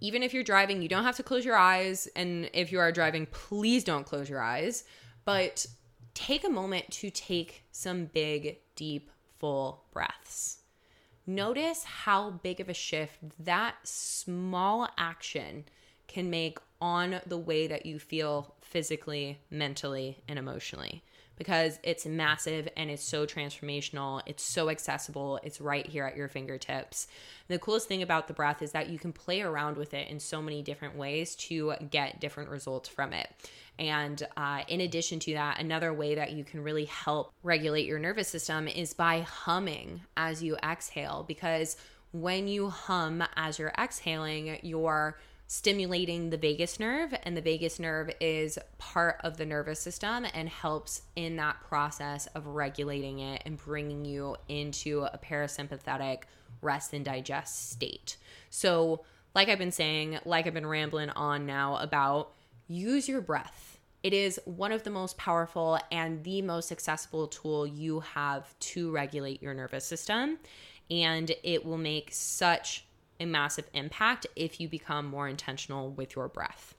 Even 0.00 0.22
if 0.22 0.32
you're 0.32 0.44
driving, 0.44 0.80
you 0.80 0.88
don't 0.88 1.02
have 1.02 1.16
to 1.16 1.24
close 1.24 1.44
your 1.44 1.56
eyes. 1.56 2.06
And 2.14 2.48
if 2.52 2.70
you 2.70 2.78
are 2.78 2.92
driving, 2.92 3.26
please 3.26 3.82
don't 3.82 4.06
close 4.06 4.28
your 4.30 4.40
eyes. 4.40 4.84
But 5.24 5.66
take 6.14 6.44
a 6.44 6.50
moment 6.50 6.88
to 6.92 7.10
take 7.10 7.64
some 7.72 8.04
big, 8.06 8.58
deep, 8.76 9.10
full 9.40 9.84
breaths. 9.92 10.58
Notice 11.26 11.82
how 11.84 12.30
big 12.30 12.60
of 12.60 12.68
a 12.68 12.74
shift 12.74 13.16
that 13.40 13.74
small 13.82 14.88
action 14.96 15.64
can 16.14 16.30
make 16.30 16.58
on 16.80 17.20
the 17.26 17.38
way 17.38 17.66
that 17.66 17.84
you 17.84 17.98
feel 17.98 18.54
physically, 18.62 19.40
mentally, 19.50 20.22
and 20.28 20.38
emotionally 20.38 21.02
because 21.36 21.78
it's 21.82 22.06
massive 22.06 22.68
and 22.76 22.90
it's 22.90 23.02
so 23.02 23.26
transformational. 23.26 24.22
It's 24.26 24.42
so 24.42 24.70
accessible. 24.70 25.40
It's 25.42 25.60
right 25.60 25.86
here 25.86 26.04
at 26.04 26.16
your 26.16 26.28
fingertips. 26.28 27.08
The 27.48 27.58
coolest 27.58 27.88
thing 27.88 28.02
about 28.02 28.28
the 28.28 28.34
breath 28.34 28.62
is 28.62 28.72
that 28.72 28.88
you 28.88 28.98
can 28.98 29.12
play 29.12 29.42
around 29.42 29.76
with 29.76 29.94
it 29.94 30.08
in 30.08 30.20
so 30.20 30.40
many 30.40 30.62
different 30.62 30.96
ways 30.96 31.34
to 31.36 31.74
get 31.90 32.20
different 32.20 32.50
results 32.50 32.88
from 32.88 33.12
it. 33.12 33.28
And 33.78 34.24
uh, 34.36 34.62
in 34.68 34.80
addition 34.80 35.18
to 35.20 35.32
that, 35.34 35.58
another 35.58 35.92
way 35.92 36.14
that 36.14 36.32
you 36.32 36.44
can 36.44 36.62
really 36.62 36.84
help 36.84 37.32
regulate 37.42 37.86
your 37.86 37.98
nervous 37.98 38.28
system 38.28 38.68
is 38.68 38.94
by 38.94 39.20
humming 39.20 40.02
as 40.16 40.42
you 40.42 40.56
exhale, 40.62 41.24
because 41.26 41.76
when 42.12 42.46
you 42.46 42.70
hum 42.70 43.24
as 43.34 43.58
you're 43.58 43.72
exhaling, 43.76 44.60
you're 44.62 45.18
stimulating 45.54 46.30
the 46.30 46.36
vagus 46.36 46.80
nerve, 46.80 47.14
and 47.22 47.36
the 47.36 47.40
vagus 47.40 47.78
nerve 47.78 48.10
is 48.20 48.58
part 48.78 49.20
of 49.22 49.36
the 49.36 49.46
nervous 49.46 49.78
system 49.78 50.26
and 50.34 50.48
helps 50.48 51.02
in 51.14 51.36
that 51.36 51.60
process 51.68 52.26
of 52.34 52.48
regulating 52.48 53.20
it 53.20 53.40
and 53.46 53.56
bringing 53.56 54.04
you 54.04 54.34
into 54.48 55.04
a 55.12 55.16
parasympathetic 55.16 56.22
rest 56.60 56.92
and 56.92 57.04
digest 57.04 57.70
state. 57.70 58.16
So, 58.50 59.04
like 59.32 59.48
I've 59.48 59.60
been 59.60 59.70
saying, 59.70 60.18
like 60.24 60.48
I've 60.48 60.54
been 60.54 60.66
rambling 60.66 61.10
on 61.10 61.46
now 61.46 61.76
about, 61.76 62.32
use 62.66 63.08
your 63.08 63.20
breath. 63.20 63.78
It 64.02 64.12
is 64.12 64.40
one 64.46 64.72
of 64.72 64.82
the 64.82 64.90
most 64.90 65.16
powerful 65.16 65.78
and 65.92 66.24
the 66.24 66.42
most 66.42 66.72
accessible 66.72 67.28
tool 67.28 67.64
you 67.64 68.00
have 68.00 68.58
to 68.58 68.90
regulate 68.90 69.40
your 69.40 69.54
nervous 69.54 69.84
system. 69.84 70.38
And 70.90 71.30
it 71.44 71.64
will 71.64 71.78
make 71.78 72.08
such 72.12 72.86
a 73.20 73.26
massive 73.26 73.68
impact 73.72 74.26
if 74.36 74.60
you 74.60 74.68
become 74.68 75.06
more 75.06 75.28
intentional 75.28 75.90
with 75.90 76.16
your 76.16 76.28
breath. 76.28 76.74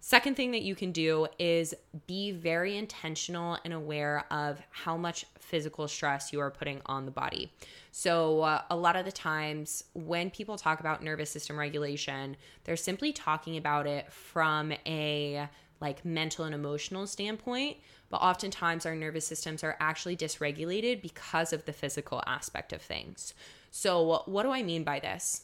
Second 0.00 0.36
thing 0.36 0.52
that 0.52 0.62
you 0.62 0.76
can 0.76 0.92
do 0.92 1.26
is 1.36 1.74
be 2.06 2.30
very 2.30 2.76
intentional 2.76 3.58
and 3.64 3.74
aware 3.74 4.24
of 4.30 4.60
how 4.70 4.96
much 4.96 5.24
physical 5.36 5.88
stress 5.88 6.32
you 6.32 6.38
are 6.38 6.50
putting 6.50 6.80
on 6.86 7.06
the 7.06 7.10
body. 7.10 7.50
So, 7.90 8.42
uh, 8.42 8.62
a 8.70 8.76
lot 8.76 8.94
of 8.94 9.04
the 9.04 9.10
times 9.10 9.82
when 9.94 10.30
people 10.30 10.56
talk 10.56 10.78
about 10.78 11.02
nervous 11.02 11.28
system 11.28 11.58
regulation, 11.58 12.36
they're 12.62 12.76
simply 12.76 13.12
talking 13.12 13.56
about 13.56 13.88
it 13.88 14.12
from 14.12 14.72
a 14.86 15.48
like 15.80 16.04
mental 16.04 16.44
and 16.44 16.54
emotional 16.54 17.08
standpoint, 17.08 17.76
but 18.08 18.18
oftentimes 18.18 18.86
our 18.86 18.94
nervous 18.94 19.26
systems 19.26 19.64
are 19.64 19.76
actually 19.80 20.16
dysregulated 20.16 21.02
because 21.02 21.52
of 21.52 21.64
the 21.64 21.72
physical 21.72 22.22
aspect 22.26 22.72
of 22.72 22.80
things. 22.80 23.34
So, 23.76 24.22
what 24.24 24.42
do 24.44 24.52
I 24.52 24.62
mean 24.62 24.84
by 24.84 25.00
this? 25.00 25.42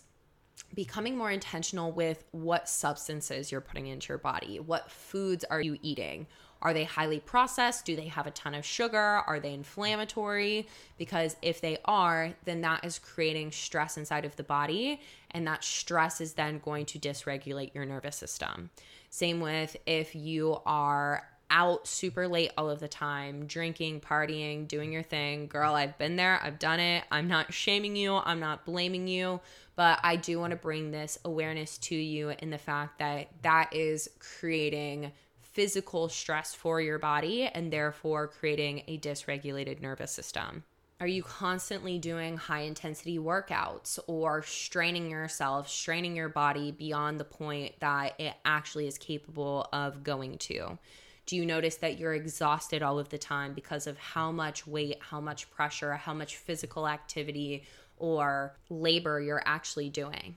becoming 0.75 1.19
more 1.19 1.31
intentional 1.31 1.93
with 1.93 2.25
what 2.31 2.69
substances 2.69 3.53
you're 3.53 3.61
putting 3.61 3.89
into 3.89 4.09
your 4.09 4.19
body. 4.19 4.59
What 4.59 4.91
foods 4.91 5.45
are 5.45 5.61
you 5.61 5.79
eating? 5.83 6.27
Are 6.63 6.73
they 6.73 6.85
highly 6.85 7.21
processed? 7.21 7.85
Do 7.85 7.95
they 7.95 8.07
have 8.07 8.27
a 8.27 8.31
ton 8.31 8.55
of 8.55 8.65
sugar? 8.65 8.97
Are 8.97 9.39
they 9.39 9.53
inflammatory? 9.53 10.67
Because 10.97 11.37
if 11.43 11.61
they 11.61 11.77
are, 11.85 12.33
then 12.45 12.63
that 12.63 12.85
is 12.85 12.99
creating 12.99 13.51
stress 13.51 13.99
inside 13.99 14.25
of 14.25 14.37
the 14.37 14.45
body, 14.45 15.01
and 15.33 15.47
that 15.47 15.63
stress 15.63 16.21
is 16.21 16.35
then 16.35 16.61
going 16.65 16.87
to 16.87 16.99
dysregulate 16.99 17.75
your 17.75 17.85
nervous 17.85 18.17
system. 18.17 18.71
Same 19.11 19.41
with 19.41 19.77
if 19.85 20.15
you 20.15 20.59
are 20.65 21.29
out 21.53 21.87
super 21.87 22.27
late 22.27 22.51
all 22.57 22.71
of 22.71 22.81
the 22.81 22.89
time, 22.89 23.47
drinking, 23.47 24.01
partying, 24.01 24.67
doing 24.67 24.91
your 24.91 25.03
thing. 25.03 25.47
Girl, 25.47 25.75
I've 25.75 25.97
been 25.99 26.17
there, 26.17 26.41
I've 26.43 26.59
done 26.59 26.81
it. 26.81 27.05
I'm 27.13 27.29
not 27.29 27.53
shaming 27.53 27.95
you, 27.95 28.17
I'm 28.17 28.41
not 28.41 28.65
blaming 28.65 29.07
you, 29.07 29.41
but 29.77 30.01
I 30.03 30.17
do 30.17 30.41
want 30.41 30.53
to 30.53 30.57
bring 30.57 30.91
this 30.91 31.19
awareness 31.25 31.79
to 31.79 31.95
you 31.95 32.31
in 32.31 32.51
the 32.51 32.59
fact 32.59 32.99
that 32.99 33.29
that 33.43 33.73
is 33.73 34.09
creating 34.19 35.13
physical 35.41 36.09
stress 36.09 36.55
for 36.55 36.81
your 36.81 36.99
body 36.99 37.45
and 37.45 37.71
therefore 37.71 38.27
creating 38.29 38.83
a 38.89 38.99
dysregulated 38.99 39.83
nervous 39.83 40.11
system. 40.11 40.65
Are 40.99 41.07
you 41.07 41.23
constantly 41.23 41.99
doing 41.99 42.37
high 42.37 42.61
intensity 42.61 43.19
workouts 43.19 43.99
or 44.07 44.43
straining 44.43 45.11
yourself, 45.11 45.69
straining 45.69 46.17
your 46.17 46.29
body 46.29 46.71
beyond 46.71 47.21
the 47.21 47.25
point 47.25 47.75
that 47.81 48.19
it 48.19 48.35
actually 48.45 48.87
is 48.87 48.97
capable 48.99 49.69
of 49.73 50.05
going 50.05 50.39
to? 50.39 50.79
Do 51.27 51.37
you 51.37 51.47
notice 51.47 51.77
that 51.77 51.99
you're 51.99 52.15
exhausted 52.15 52.83
all 52.83 52.99
of 52.99 53.09
the 53.09 53.19
time 53.19 53.55
because 53.55 53.87
of 53.87 53.97
how 53.99 54.33
much 54.33 54.67
weight, 54.67 54.99
how 55.01 55.21
much 55.21 55.51
pressure, 55.51 55.95
how 55.95 56.15
much 56.15 56.37
physical 56.37 56.89
activity 56.89 57.65
or 57.97 58.57
labor 58.69 59.21
you're 59.21 59.43
actually 59.45 59.89
doing? 59.89 60.37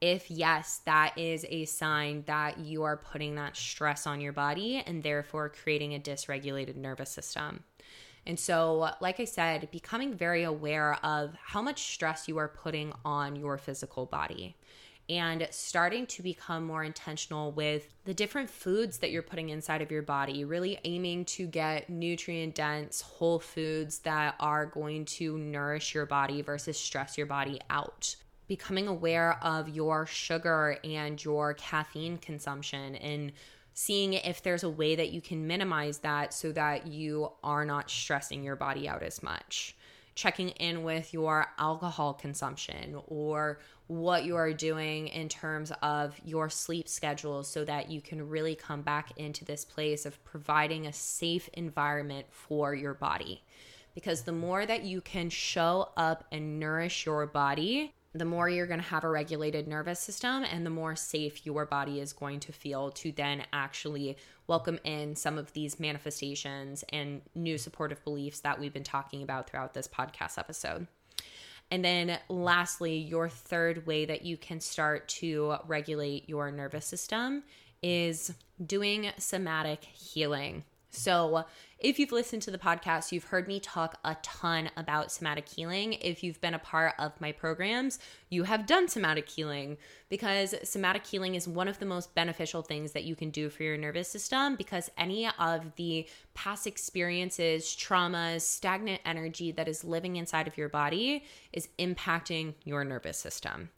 If 0.00 0.30
yes, 0.30 0.80
that 0.84 1.16
is 1.16 1.46
a 1.48 1.64
sign 1.64 2.24
that 2.26 2.58
you 2.58 2.82
are 2.82 2.96
putting 2.96 3.34
that 3.36 3.56
stress 3.56 4.06
on 4.06 4.20
your 4.20 4.32
body 4.32 4.82
and 4.86 5.02
therefore 5.02 5.48
creating 5.48 5.94
a 5.94 5.98
dysregulated 5.98 6.76
nervous 6.76 7.10
system. 7.10 7.64
And 8.26 8.38
so, 8.38 8.90
like 9.00 9.20
I 9.20 9.24
said, 9.24 9.70
becoming 9.70 10.12
very 10.12 10.42
aware 10.42 10.94
of 11.04 11.34
how 11.42 11.62
much 11.62 11.94
stress 11.94 12.26
you 12.26 12.38
are 12.38 12.48
putting 12.48 12.92
on 13.04 13.36
your 13.36 13.56
physical 13.56 14.04
body 14.04 14.56
and 15.08 15.46
starting 15.50 16.06
to 16.06 16.22
become 16.22 16.64
more 16.64 16.82
intentional 16.82 17.52
with 17.52 17.94
the 18.04 18.14
different 18.14 18.50
foods 18.50 18.98
that 18.98 19.10
you're 19.10 19.22
putting 19.22 19.50
inside 19.50 19.82
of 19.82 19.90
your 19.90 20.02
body, 20.02 20.44
really 20.44 20.78
aiming 20.84 21.24
to 21.24 21.46
get 21.46 21.88
nutrient 21.88 22.54
dense 22.54 23.00
whole 23.00 23.38
foods 23.38 24.00
that 24.00 24.34
are 24.40 24.66
going 24.66 25.04
to 25.04 25.38
nourish 25.38 25.94
your 25.94 26.06
body 26.06 26.42
versus 26.42 26.78
stress 26.78 27.16
your 27.16 27.26
body 27.26 27.60
out. 27.70 28.16
Becoming 28.48 28.88
aware 28.88 29.38
of 29.42 29.68
your 29.68 30.06
sugar 30.06 30.78
and 30.82 31.22
your 31.24 31.54
caffeine 31.54 32.18
consumption 32.18 32.96
and 32.96 33.32
seeing 33.74 34.14
if 34.14 34.42
there's 34.42 34.64
a 34.64 34.70
way 34.70 34.96
that 34.96 35.10
you 35.10 35.20
can 35.20 35.46
minimize 35.46 35.98
that 35.98 36.32
so 36.32 36.50
that 36.52 36.86
you 36.86 37.30
are 37.44 37.64
not 37.64 37.90
stressing 37.90 38.42
your 38.42 38.56
body 38.56 38.88
out 38.88 39.02
as 39.02 39.22
much 39.22 39.76
checking 40.16 40.48
in 40.48 40.82
with 40.82 41.12
your 41.12 41.46
alcohol 41.58 42.14
consumption 42.14 42.98
or 43.06 43.60
what 43.86 44.24
you 44.24 44.34
are 44.34 44.52
doing 44.52 45.08
in 45.08 45.28
terms 45.28 45.70
of 45.82 46.18
your 46.24 46.48
sleep 46.48 46.88
schedule 46.88 47.44
so 47.44 47.64
that 47.64 47.90
you 47.90 48.00
can 48.00 48.28
really 48.28 48.56
come 48.56 48.80
back 48.80 49.12
into 49.16 49.44
this 49.44 49.64
place 49.64 50.06
of 50.06 50.22
providing 50.24 50.86
a 50.86 50.92
safe 50.92 51.48
environment 51.52 52.26
for 52.30 52.74
your 52.74 52.94
body. 52.94 53.44
Because 53.94 54.22
the 54.22 54.32
more 54.32 54.66
that 54.66 54.84
you 54.84 55.02
can 55.02 55.30
show 55.30 55.90
up 55.96 56.24
and 56.32 56.58
nourish 56.58 57.06
your 57.06 57.26
body, 57.26 57.94
the 58.18 58.24
more 58.24 58.48
you're 58.48 58.66
going 58.66 58.80
to 58.80 58.86
have 58.86 59.04
a 59.04 59.08
regulated 59.08 59.68
nervous 59.68 60.00
system 60.00 60.44
and 60.44 60.64
the 60.64 60.70
more 60.70 60.96
safe 60.96 61.44
your 61.44 61.66
body 61.66 62.00
is 62.00 62.12
going 62.12 62.40
to 62.40 62.52
feel 62.52 62.90
to 62.90 63.12
then 63.12 63.42
actually 63.52 64.16
welcome 64.46 64.78
in 64.84 65.14
some 65.14 65.36
of 65.38 65.52
these 65.52 65.78
manifestations 65.78 66.84
and 66.92 67.20
new 67.34 67.58
supportive 67.58 68.02
beliefs 68.04 68.40
that 68.40 68.58
we've 68.58 68.72
been 68.72 68.84
talking 68.84 69.22
about 69.22 69.48
throughout 69.48 69.74
this 69.74 69.88
podcast 69.88 70.38
episode. 70.38 70.86
And 71.70 71.84
then, 71.84 72.18
lastly, 72.28 72.96
your 72.96 73.28
third 73.28 73.86
way 73.86 74.04
that 74.04 74.24
you 74.24 74.36
can 74.36 74.60
start 74.60 75.08
to 75.08 75.56
regulate 75.66 76.28
your 76.28 76.50
nervous 76.52 76.86
system 76.86 77.42
is 77.82 78.32
doing 78.64 79.10
somatic 79.18 79.84
healing. 79.84 80.64
So, 80.90 81.44
if 81.78 81.98
you've 81.98 82.12
listened 82.12 82.40
to 82.42 82.50
the 82.50 82.58
podcast, 82.58 83.12
you've 83.12 83.24
heard 83.24 83.46
me 83.46 83.60
talk 83.60 83.98
a 84.02 84.16
ton 84.22 84.70
about 84.78 85.12
somatic 85.12 85.46
healing. 85.46 85.92
If 85.94 86.22
you've 86.22 86.40
been 86.40 86.54
a 86.54 86.58
part 86.58 86.94
of 86.98 87.20
my 87.20 87.32
programs, 87.32 87.98
you 88.30 88.44
have 88.44 88.64
done 88.64 88.88
somatic 88.88 89.28
healing 89.28 89.76
because 90.08 90.54
somatic 90.62 91.06
healing 91.06 91.34
is 91.34 91.46
one 91.46 91.68
of 91.68 91.78
the 91.78 91.84
most 91.84 92.14
beneficial 92.14 92.62
things 92.62 92.92
that 92.92 93.04
you 93.04 93.14
can 93.14 93.28
do 93.28 93.50
for 93.50 93.62
your 93.62 93.76
nervous 93.76 94.08
system 94.08 94.56
because 94.56 94.90
any 94.96 95.28
of 95.38 95.76
the 95.76 96.08
past 96.32 96.66
experiences, 96.66 97.66
traumas, 97.66 98.40
stagnant 98.40 99.02
energy 99.04 99.52
that 99.52 99.68
is 99.68 99.84
living 99.84 100.16
inside 100.16 100.48
of 100.48 100.56
your 100.56 100.70
body 100.70 101.24
is 101.52 101.68
impacting 101.78 102.54
your 102.64 102.84
nervous 102.84 103.18
system. 103.18 103.68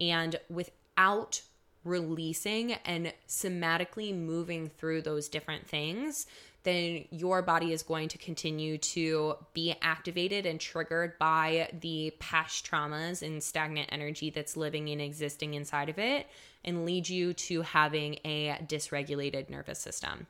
And 0.00 0.38
without 0.48 1.42
releasing 1.84 2.72
and 2.72 3.12
somatically 3.26 4.14
moving 4.14 4.68
through 4.68 5.02
those 5.02 5.28
different 5.28 5.66
things, 5.66 6.26
then 6.68 7.06
your 7.10 7.40
body 7.40 7.72
is 7.72 7.82
going 7.82 8.08
to 8.08 8.18
continue 8.18 8.76
to 8.76 9.36
be 9.54 9.74
activated 9.80 10.44
and 10.44 10.60
triggered 10.60 11.18
by 11.18 11.70
the 11.80 12.12
past 12.18 12.70
traumas 12.70 13.22
and 13.22 13.42
stagnant 13.42 13.88
energy 13.90 14.28
that's 14.28 14.56
living 14.56 14.88
and 14.90 15.00
existing 15.00 15.54
inside 15.54 15.88
of 15.88 15.98
it 15.98 16.26
and 16.64 16.84
lead 16.84 17.08
you 17.08 17.32
to 17.32 17.62
having 17.62 18.18
a 18.24 18.58
dysregulated 18.66 19.48
nervous 19.48 19.78
system. 19.78 20.26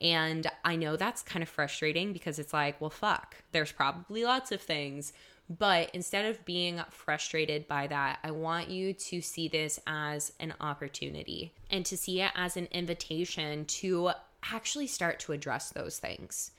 And 0.00 0.46
I 0.64 0.76
know 0.76 0.96
that's 0.96 1.22
kind 1.22 1.42
of 1.42 1.48
frustrating 1.48 2.12
because 2.12 2.38
it's 2.38 2.52
like, 2.52 2.80
well, 2.80 2.90
fuck, 2.90 3.36
there's 3.52 3.72
probably 3.72 4.24
lots 4.24 4.52
of 4.52 4.60
things. 4.60 5.12
But 5.48 5.90
instead 5.94 6.24
of 6.24 6.44
being 6.44 6.80
frustrated 6.90 7.68
by 7.68 7.86
that, 7.86 8.18
I 8.24 8.32
want 8.32 8.68
you 8.68 8.92
to 8.92 9.20
see 9.20 9.46
this 9.46 9.78
as 9.86 10.32
an 10.40 10.54
opportunity 10.60 11.52
and 11.70 11.86
to 11.86 11.96
see 11.96 12.20
it 12.20 12.32
as 12.34 12.56
an 12.56 12.66
invitation 12.72 13.64
to 13.66 14.10
actually 14.52 14.86
start 14.86 15.18
to 15.20 15.32
address 15.32 15.70
those 15.70 15.98
things. 15.98 16.52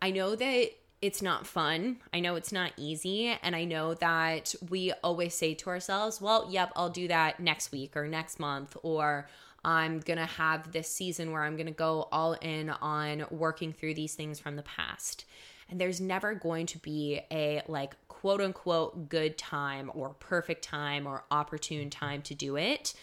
I 0.00 0.10
know 0.10 0.34
that 0.34 0.70
it's 1.00 1.20
not 1.20 1.46
fun. 1.46 1.96
I 2.14 2.20
know 2.20 2.36
it's 2.36 2.52
not 2.52 2.72
easy. 2.76 3.36
And 3.42 3.56
I 3.56 3.64
know 3.64 3.94
that 3.94 4.54
we 4.70 4.92
always 5.02 5.34
say 5.34 5.54
to 5.54 5.70
ourselves, 5.70 6.20
well, 6.20 6.46
yep, 6.48 6.72
I'll 6.76 6.90
do 6.90 7.08
that 7.08 7.40
next 7.40 7.72
week 7.72 7.96
or 7.96 8.06
next 8.06 8.38
month, 8.38 8.76
or 8.84 9.28
I'm 9.64 9.98
going 9.98 10.18
to 10.18 10.26
have 10.26 10.70
this 10.70 10.88
season 10.88 11.32
where 11.32 11.42
I'm 11.42 11.56
going 11.56 11.66
to 11.66 11.72
go 11.72 12.08
all 12.12 12.34
in 12.34 12.70
on 12.70 13.26
working 13.30 13.72
through 13.72 13.94
these 13.94 14.14
things 14.14 14.38
from 14.38 14.54
the 14.54 14.62
past. 14.62 15.24
And 15.68 15.80
there's 15.80 16.00
never 16.00 16.34
going 16.34 16.66
to 16.66 16.78
be 16.78 17.20
a 17.32 17.62
like 17.66 17.96
quote 18.06 18.40
unquote 18.40 19.08
good 19.08 19.36
time 19.38 19.90
or 19.94 20.10
perfect 20.10 20.62
time 20.62 21.06
or 21.06 21.24
opportune 21.30 21.90
time 21.90 22.22
to 22.22 22.34
do 22.34 22.56
it 22.56 22.94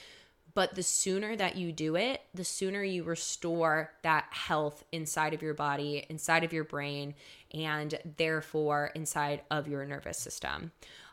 but 0.54 0.76
the 0.76 0.84
sooner 0.84 1.36
that 1.36 1.56
you 1.56 1.72
do 1.72 1.96
it, 1.96 2.22
the 2.34 2.44
sooner 2.44 2.84
you 2.84 3.04
restore 3.04 3.92
that 4.04 4.26
health 4.32 4.84
inside 4.92 5.34
of 5.34 5.42
your 5.42 5.54
body, 5.54 6.06
inside 6.10 6.44
of 6.44 6.54
your 6.54 6.64
brain, 6.64 7.14
and 7.54 8.00
therefore 8.18 8.92
inside 8.96 9.42
of 9.52 9.68
your 9.68 9.86
nervous 9.86 10.18
system. 10.18 10.72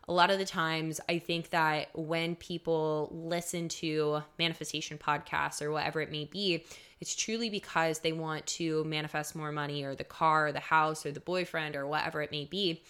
A 0.09 0.13
lot 0.13 0.31
of 0.31 0.39
the 0.39 0.45
times, 0.45 1.01
I 1.09 1.19
think 1.19 1.51
that 1.51 1.89
when 1.95 2.37
people 2.37 3.09
listen 3.13 3.69
to 3.71 4.23
manifestation 4.39 4.99
podcasts 4.99 5.61
or 5.61 5.73
whatever 5.73 6.01
it 6.01 6.13
may 6.13 6.27
be, 6.27 6.65
it's 7.01 7.17
truly 7.17 7.51
because 7.51 7.99
they 7.99 8.13
want 8.13 8.47
to 8.47 8.85
manifest 8.85 9.35
more 9.35 9.51
money 9.51 9.83
or 9.83 9.97
the 9.97 10.05
car 10.05 10.49
or 10.49 10.53
the 10.53 10.61
house 10.61 11.05
or 11.05 11.11
the 11.11 11.21
boyfriend 11.21 11.75
or 11.75 11.87
whatever 11.87 12.23
it 12.23 12.31
may 12.31 12.45
be. 12.45 12.83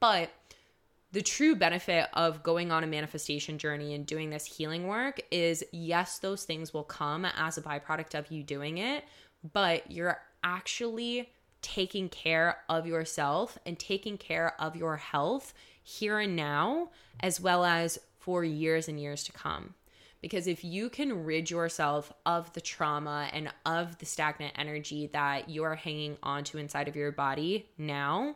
But 0.00 0.30
the 1.14 1.22
true 1.22 1.54
benefit 1.54 2.08
of 2.14 2.42
going 2.42 2.72
on 2.72 2.82
a 2.82 2.88
manifestation 2.88 3.56
journey 3.56 3.94
and 3.94 4.04
doing 4.04 4.30
this 4.30 4.44
healing 4.44 4.88
work 4.88 5.20
is 5.30 5.62
yes, 5.70 6.18
those 6.18 6.42
things 6.42 6.74
will 6.74 6.82
come 6.82 7.24
as 7.24 7.56
a 7.56 7.62
byproduct 7.62 8.18
of 8.18 8.32
you 8.32 8.42
doing 8.42 8.78
it, 8.78 9.04
but 9.52 9.88
you're 9.88 10.20
actually 10.42 11.30
taking 11.62 12.08
care 12.08 12.58
of 12.68 12.84
yourself 12.84 13.56
and 13.64 13.78
taking 13.78 14.18
care 14.18 14.60
of 14.60 14.74
your 14.74 14.96
health 14.96 15.54
here 15.84 16.18
and 16.18 16.34
now, 16.34 16.90
as 17.20 17.40
well 17.40 17.64
as 17.64 17.96
for 18.18 18.42
years 18.42 18.88
and 18.88 18.98
years 18.98 19.22
to 19.22 19.30
come. 19.30 19.72
Because 20.20 20.48
if 20.48 20.64
you 20.64 20.90
can 20.90 21.24
rid 21.24 21.48
yourself 21.48 22.12
of 22.26 22.52
the 22.54 22.60
trauma 22.60 23.28
and 23.32 23.52
of 23.64 23.96
the 23.98 24.06
stagnant 24.06 24.54
energy 24.56 25.08
that 25.12 25.48
you're 25.48 25.76
hanging 25.76 26.16
onto 26.24 26.58
inside 26.58 26.88
of 26.88 26.96
your 26.96 27.12
body 27.12 27.68
now, 27.78 28.34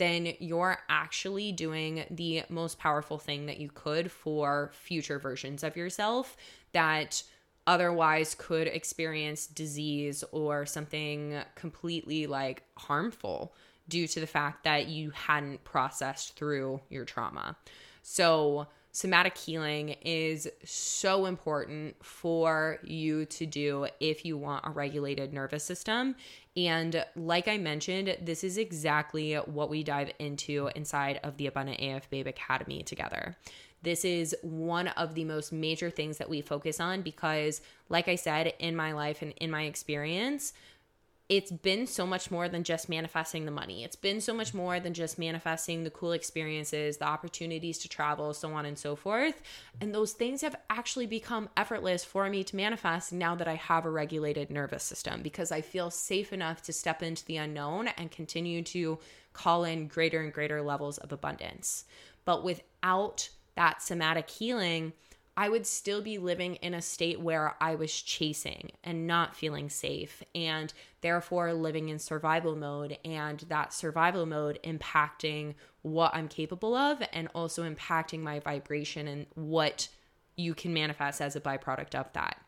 then 0.00 0.32
you're 0.38 0.78
actually 0.88 1.52
doing 1.52 2.04
the 2.10 2.42
most 2.48 2.78
powerful 2.78 3.18
thing 3.18 3.46
that 3.46 3.60
you 3.60 3.68
could 3.68 4.10
for 4.10 4.70
future 4.72 5.18
versions 5.18 5.62
of 5.62 5.76
yourself 5.76 6.38
that 6.72 7.22
otherwise 7.66 8.34
could 8.34 8.66
experience 8.66 9.46
disease 9.46 10.24
or 10.32 10.64
something 10.64 11.38
completely 11.54 12.26
like 12.26 12.62
harmful 12.78 13.54
due 13.88 14.06
to 14.06 14.20
the 14.20 14.26
fact 14.26 14.64
that 14.64 14.88
you 14.88 15.10
hadn't 15.10 15.62
processed 15.64 16.34
through 16.34 16.80
your 16.88 17.04
trauma. 17.04 17.56
So, 18.02 18.68
somatic 19.00 19.36
healing 19.38 19.96
is 20.02 20.46
so 20.62 21.24
important 21.24 21.96
for 22.04 22.78
you 22.84 23.24
to 23.24 23.46
do 23.46 23.86
if 23.98 24.26
you 24.26 24.36
want 24.36 24.66
a 24.66 24.70
regulated 24.70 25.32
nervous 25.32 25.64
system. 25.64 26.14
And 26.54 27.02
like 27.16 27.48
I 27.48 27.56
mentioned, 27.56 28.18
this 28.20 28.44
is 28.44 28.58
exactly 28.58 29.34
what 29.36 29.70
we 29.70 29.82
dive 29.82 30.10
into 30.18 30.68
inside 30.74 31.18
of 31.22 31.38
the 31.38 31.46
Abundant 31.46 31.80
AF 31.80 32.10
Babe 32.10 32.26
Academy 32.26 32.82
together. 32.82 33.36
This 33.82 34.04
is 34.04 34.36
one 34.42 34.88
of 34.88 35.14
the 35.14 35.24
most 35.24 35.50
major 35.50 35.88
things 35.88 36.18
that 36.18 36.28
we 36.28 36.42
focus 36.42 36.78
on 36.78 37.00
because, 37.00 37.62
like 37.88 38.08
I 38.08 38.16
said, 38.16 38.52
in 38.58 38.76
my 38.76 38.92
life 38.92 39.22
and 39.22 39.32
in 39.38 39.50
my 39.50 39.62
experience, 39.62 40.52
it's 41.30 41.52
been 41.52 41.86
so 41.86 42.04
much 42.04 42.32
more 42.32 42.48
than 42.48 42.64
just 42.64 42.88
manifesting 42.88 43.44
the 43.44 43.52
money. 43.52 43.84
It's 43.84 43.94
been 43.94 44.20
so 44.20 44.34
much 44.34 44.52
more 44.52 44.80
than 44.80 44.92
just 44.92 45.16
manifesting 45.16 45.84
the 45.84 45.90
cool 45.90 46.10
experiences, 46.10 46.96
the 46.96 47.06
opportunities 47.06 47.78
to 47.78 47.88
travel, 47.88 48.34
so 48.34 48.52
on 48.52 48.66
and 48.66 48.76
so 48.76 48.96
forth. 48.96 49.40
And 49.80 49.94
those 49.94 50.10
things 50.10 50.40
have 50.40 50.56
actually 50.68 51.06
become 51.06 51.48
effortless 51.56 52.04
for 52.04 52.28
me 52.28 52.42
to 52.42 52.56
manifest 52.56 53.12
now 53.12 53.36
that 53.36 53.46
I 53.46 53.54
have 53.54 53.86
a 53.86 53.90
regulated 53.90 54.50
nervous 54.50 54.82
system 54.82 55.22
because 55.22 55.52
I 55.52 55.60
feel 55.60 55.92
safe 55.92 56.32
enough 56.32 56.62
to 56.62 56.72
step 56.72 57.00
into 57.00 57.24
the 57.24 57.36
unknown 57.36 57.86
and 57.96 58.10
continue 58.10 58.62
to 58.64 58.98
call 59.32 59.62
in 59.62 59.86
greater 59.86 60.20
and 60.20 60.32
greater 60.32 60.60
levels 60.62 60.98
of 60.98 61.12
abundance. 61.12 61.84
But 62.24 62.42
without 62.42 63.28
that 63.54 63.82
somatic 63.82 64.28
healing, 64.28 64.94
I 65.36 65.48
would 65.48 65.66
still 65.66 66.02
be 66.02 66.18
living 66.18 66.56
in 66.56 66.74
a 66.74 66.82
state 66.82 67.20
where 67.20 67.56
I 67.60 67.74
was 67.74 67.92
chasing 68.02 68.72
and 68.84 69.06
not 69.06 69.36
feeling 69.36 69.70
safe, 69.70 70.22
and 70.34 70.72
therefore 71.00 71.52
living 71.54 71.88
in 71.88 71.98
survival 71.98 72.56
mode, 72.56 72.98
and 73.04 73.40
that 73.48 73.72
survival 73.72 74.26
mode 74.26 74.58
impacting 74.64 75.54
what 75.82 76.14
I'm 76.14 76.28
capable 76.28 76.74
of 76.74 77.02
and 77.12 77.28
also 77.34 77.68
impacting 77.68 78.20
my 78.20 78.40
vibration 78.40 79.08
and 79.08 79.26
what 79.34 79.88
you 80.36 80.54
can 80.54 80.74
manifest 80.74 81.20
as 81.20 81.36
a 81.36 81.40
byproduct 81.40 81.94
of 81.94 82.12
that. 82.12 82.38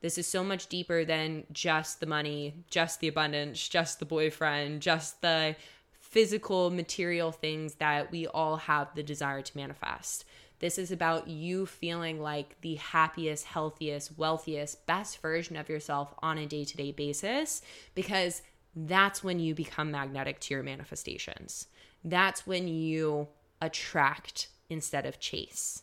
This 0.00 0.16
is 0.16 0.26
so 0.26 0.42
much 0.42 0.68
deeper 0.68 1.04
than 1.04 1.44
just 1.52 2.00
the 2.00 2.06
money, 2.06 2.54
just 2.70 3.00
the 3.00 3.08
abundance, 3.08 3.68
just 3.68 3.98
the 3.98 4.06
boyfriend, 4.06 4.80
just 4.80 5.20
the 5.20 5.56
physical 5.98 6.70
material 6.70 7.32
things 7.32 7.74
that 7.74 8.10
we 8.10 8.26
all 8.26 8.56
have 8.56 8.94
the 8.94 9.02
desire 9.02 9.42
to 9.42 9.56
manifest. 9.56 10.24
This 10.60 10.78
is 10.78 10.92
about 10.92 11.26
you 11.26 11.66
feeling 11.66 12.20
like 12.20 12.60
the 12.60 12.76
happiest, 12.76 13.46
healthiest, 13.46 14.16
wealthiest, 14.16 14.86
best 14.86 15.20
version 15.20 15.56
of 15.56 15.68
yourself 15.68 16.14
on 16.22 16.38
a 16.38 16.46
day 16.46 16.64
to 16.64 16.76
day 16.76 16.92
basis 16.92 17.62
because 17.94 18.42
that's 18.76 19.24
when 19.24 19.40
you 19.40 19.54
become 19.54 19.90
magnetic 19.90 20.38
to 20.40 20.54
your 20.54 20.62
manifestations. 20.62 21.66
That's 22.04 22.46
when 22.46 22.68
you 22.68 23.28
attract 23.60 24.48
instead 24.68 25.06
of 25.06 25.18
chase. 25.18 25.82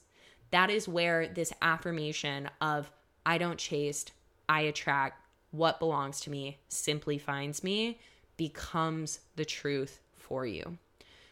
That 0.51 0.69
is 0.69 0.87
where 0.87 1.27
this 1.27 1.53
affirmation 1.61 2.49
of 2.61 2.91
I 3.25 3.37
don't 3.37 3.59
chase, 3.59 4.05
I 4.47 4.61
attract, 4.61 5.21
what 5.51 5.79
belongs 5.79 6.21
to 6.21 6.29
me 6.29 6.59
simply 6.67 7.17
finds 7.17 7.63
me 7.63 7.99
becomes 8.37 9.19
the 9.35 9.45
truth 9.45 9.99
for 10.15 10.45
you. 10.45 10.77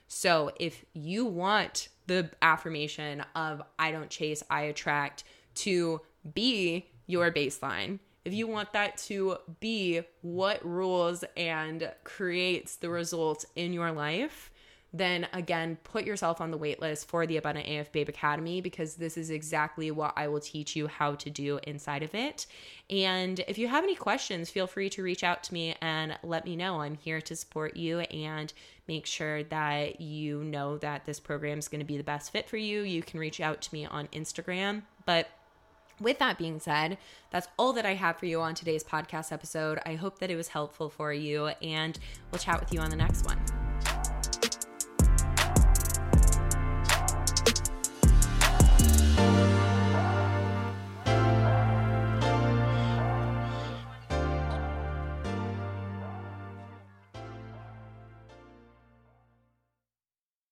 So 0.07 0.51
if 0.59 0.83
you 0.93 1.25
want 1.25 1.89
the 2.07 2.29
affirmation 2.41 3.23
of 3.35 3.61
I 3.79 3.91
don't 3.91 4.09
chase, 4.09 4.43
I 4.49 4.63
attract 4.63 5.23
to 5.55 6.01
be 6.33 6.87
your 7.07 7.31
baseline, 7.31 7.99
if 8.25 8.33
you 8.33 8.47
want 8.47 8.73
that 8.73 8.97
to 8.97 9.37
be 9.59 10.01
what 10.21 10.65
rules 10.65 11.23
and 11.37 11.91
creates 12.03 12.75
the 12.77 12.89
results 12.89 13.45
in 13.55 13.71
your 13.71 13.91
life, 13.91 14.51
then 14.97 15.27
again, 15.33 15.77
put 15.83 16.05
yourself 16.05 16.39
on 16.39 16.51
the 16.51 16.57
waitlist 16.57 17.05
for 17.07 17.25
the 17.27 17.35
Abundant 17.35 17.67
AF 17.67 17.91
Babe 17.91 18.07
Academy 18.07 18.61
because 18.61 18.95
this 18.95 19.17
is 19.17 19.29
exactly 19.29 19.91
what 19.91 20.13
I 20.15 20.29
will 20.29 20.39
teach 20.39 20.75
you 20.75 20.87
how 20.87 21.15
to 21.15 21.29
do 21.29 21.59
inside 21.63 22.01
of 22.01 22.15
it. 22.15 22.45
And 22.89 23.41
if 23.47 23.57
you 23.57 23.67
have 23.67 23.83
any 23.83 23.95
questions, 23.95 24.49
feel 24.49 24.67
free 24.67 24.89
to 24.91 25.03
reach 25.03 25.23
out 25.23 25.43
to 25.43 25.53
me 25.53 25.75
and 25.81 26.17
let 26.23 26.45
me 26.45 26.55
know. 26.55 26.81
I'm 26.81 26.95
here 26.95 27.19
to 27.21 27.35
support 27.35 27.75
you 27.75 27.99
and 27.99 28.53
make 28.87 29.05
sure 29.05 29.43
that 29.43 29.99
you 29.99 30.43
know 30.43 30.77
that 30.77 31.05
this 31.05 31.19
program 31.19 31.59
is 31.59 31.67
going 31.67 31.79
to 31.79 31.85
be 31.85 31.97
the 31.97 32.03
best 32.03 32.31
fit 32.31 32.47
for 32.47 32.57
you. 32.57 32.81
You 32.81 33.03
can 33.03 33.19
reach 33.19 33.41
out 33.41 33.61
to 33.63 33.73
me 33.73 33.85
on 33.85 34.07
Instagram. 34.07 34.83
But 35.05 35.27
with 35.99 36.19
that 36.19 36.37
being 36.37 36.59
said, 36.59 36.97
that's 37.31 37.47
all 37.57 37.73
that 37.73 37.85
I 37.85 37.95
have 37.95 38.17
for 38.17 38.25
you 38.25 38.41
on 38.41 38.53
today's 38.53 38.83
podcast 38.83 39.31
episode. 39.31 39.79
I 39.85 39.95
hope 39.95 40.19
that 40.19 40.29
it 40.29 40.35
was 40.35 40.49
helpful 40.49 40.89
for 40.89 41.13
you, 41.13 41.47
and 41.61 41.97
we'll 42.31 42.39
chat 42.39 42.59
with 42.59 42.73
you 42.73 42.79
on 42.79 42.89
the 42.89 42.97
next 42.97 43.25
one. 43.25 43.39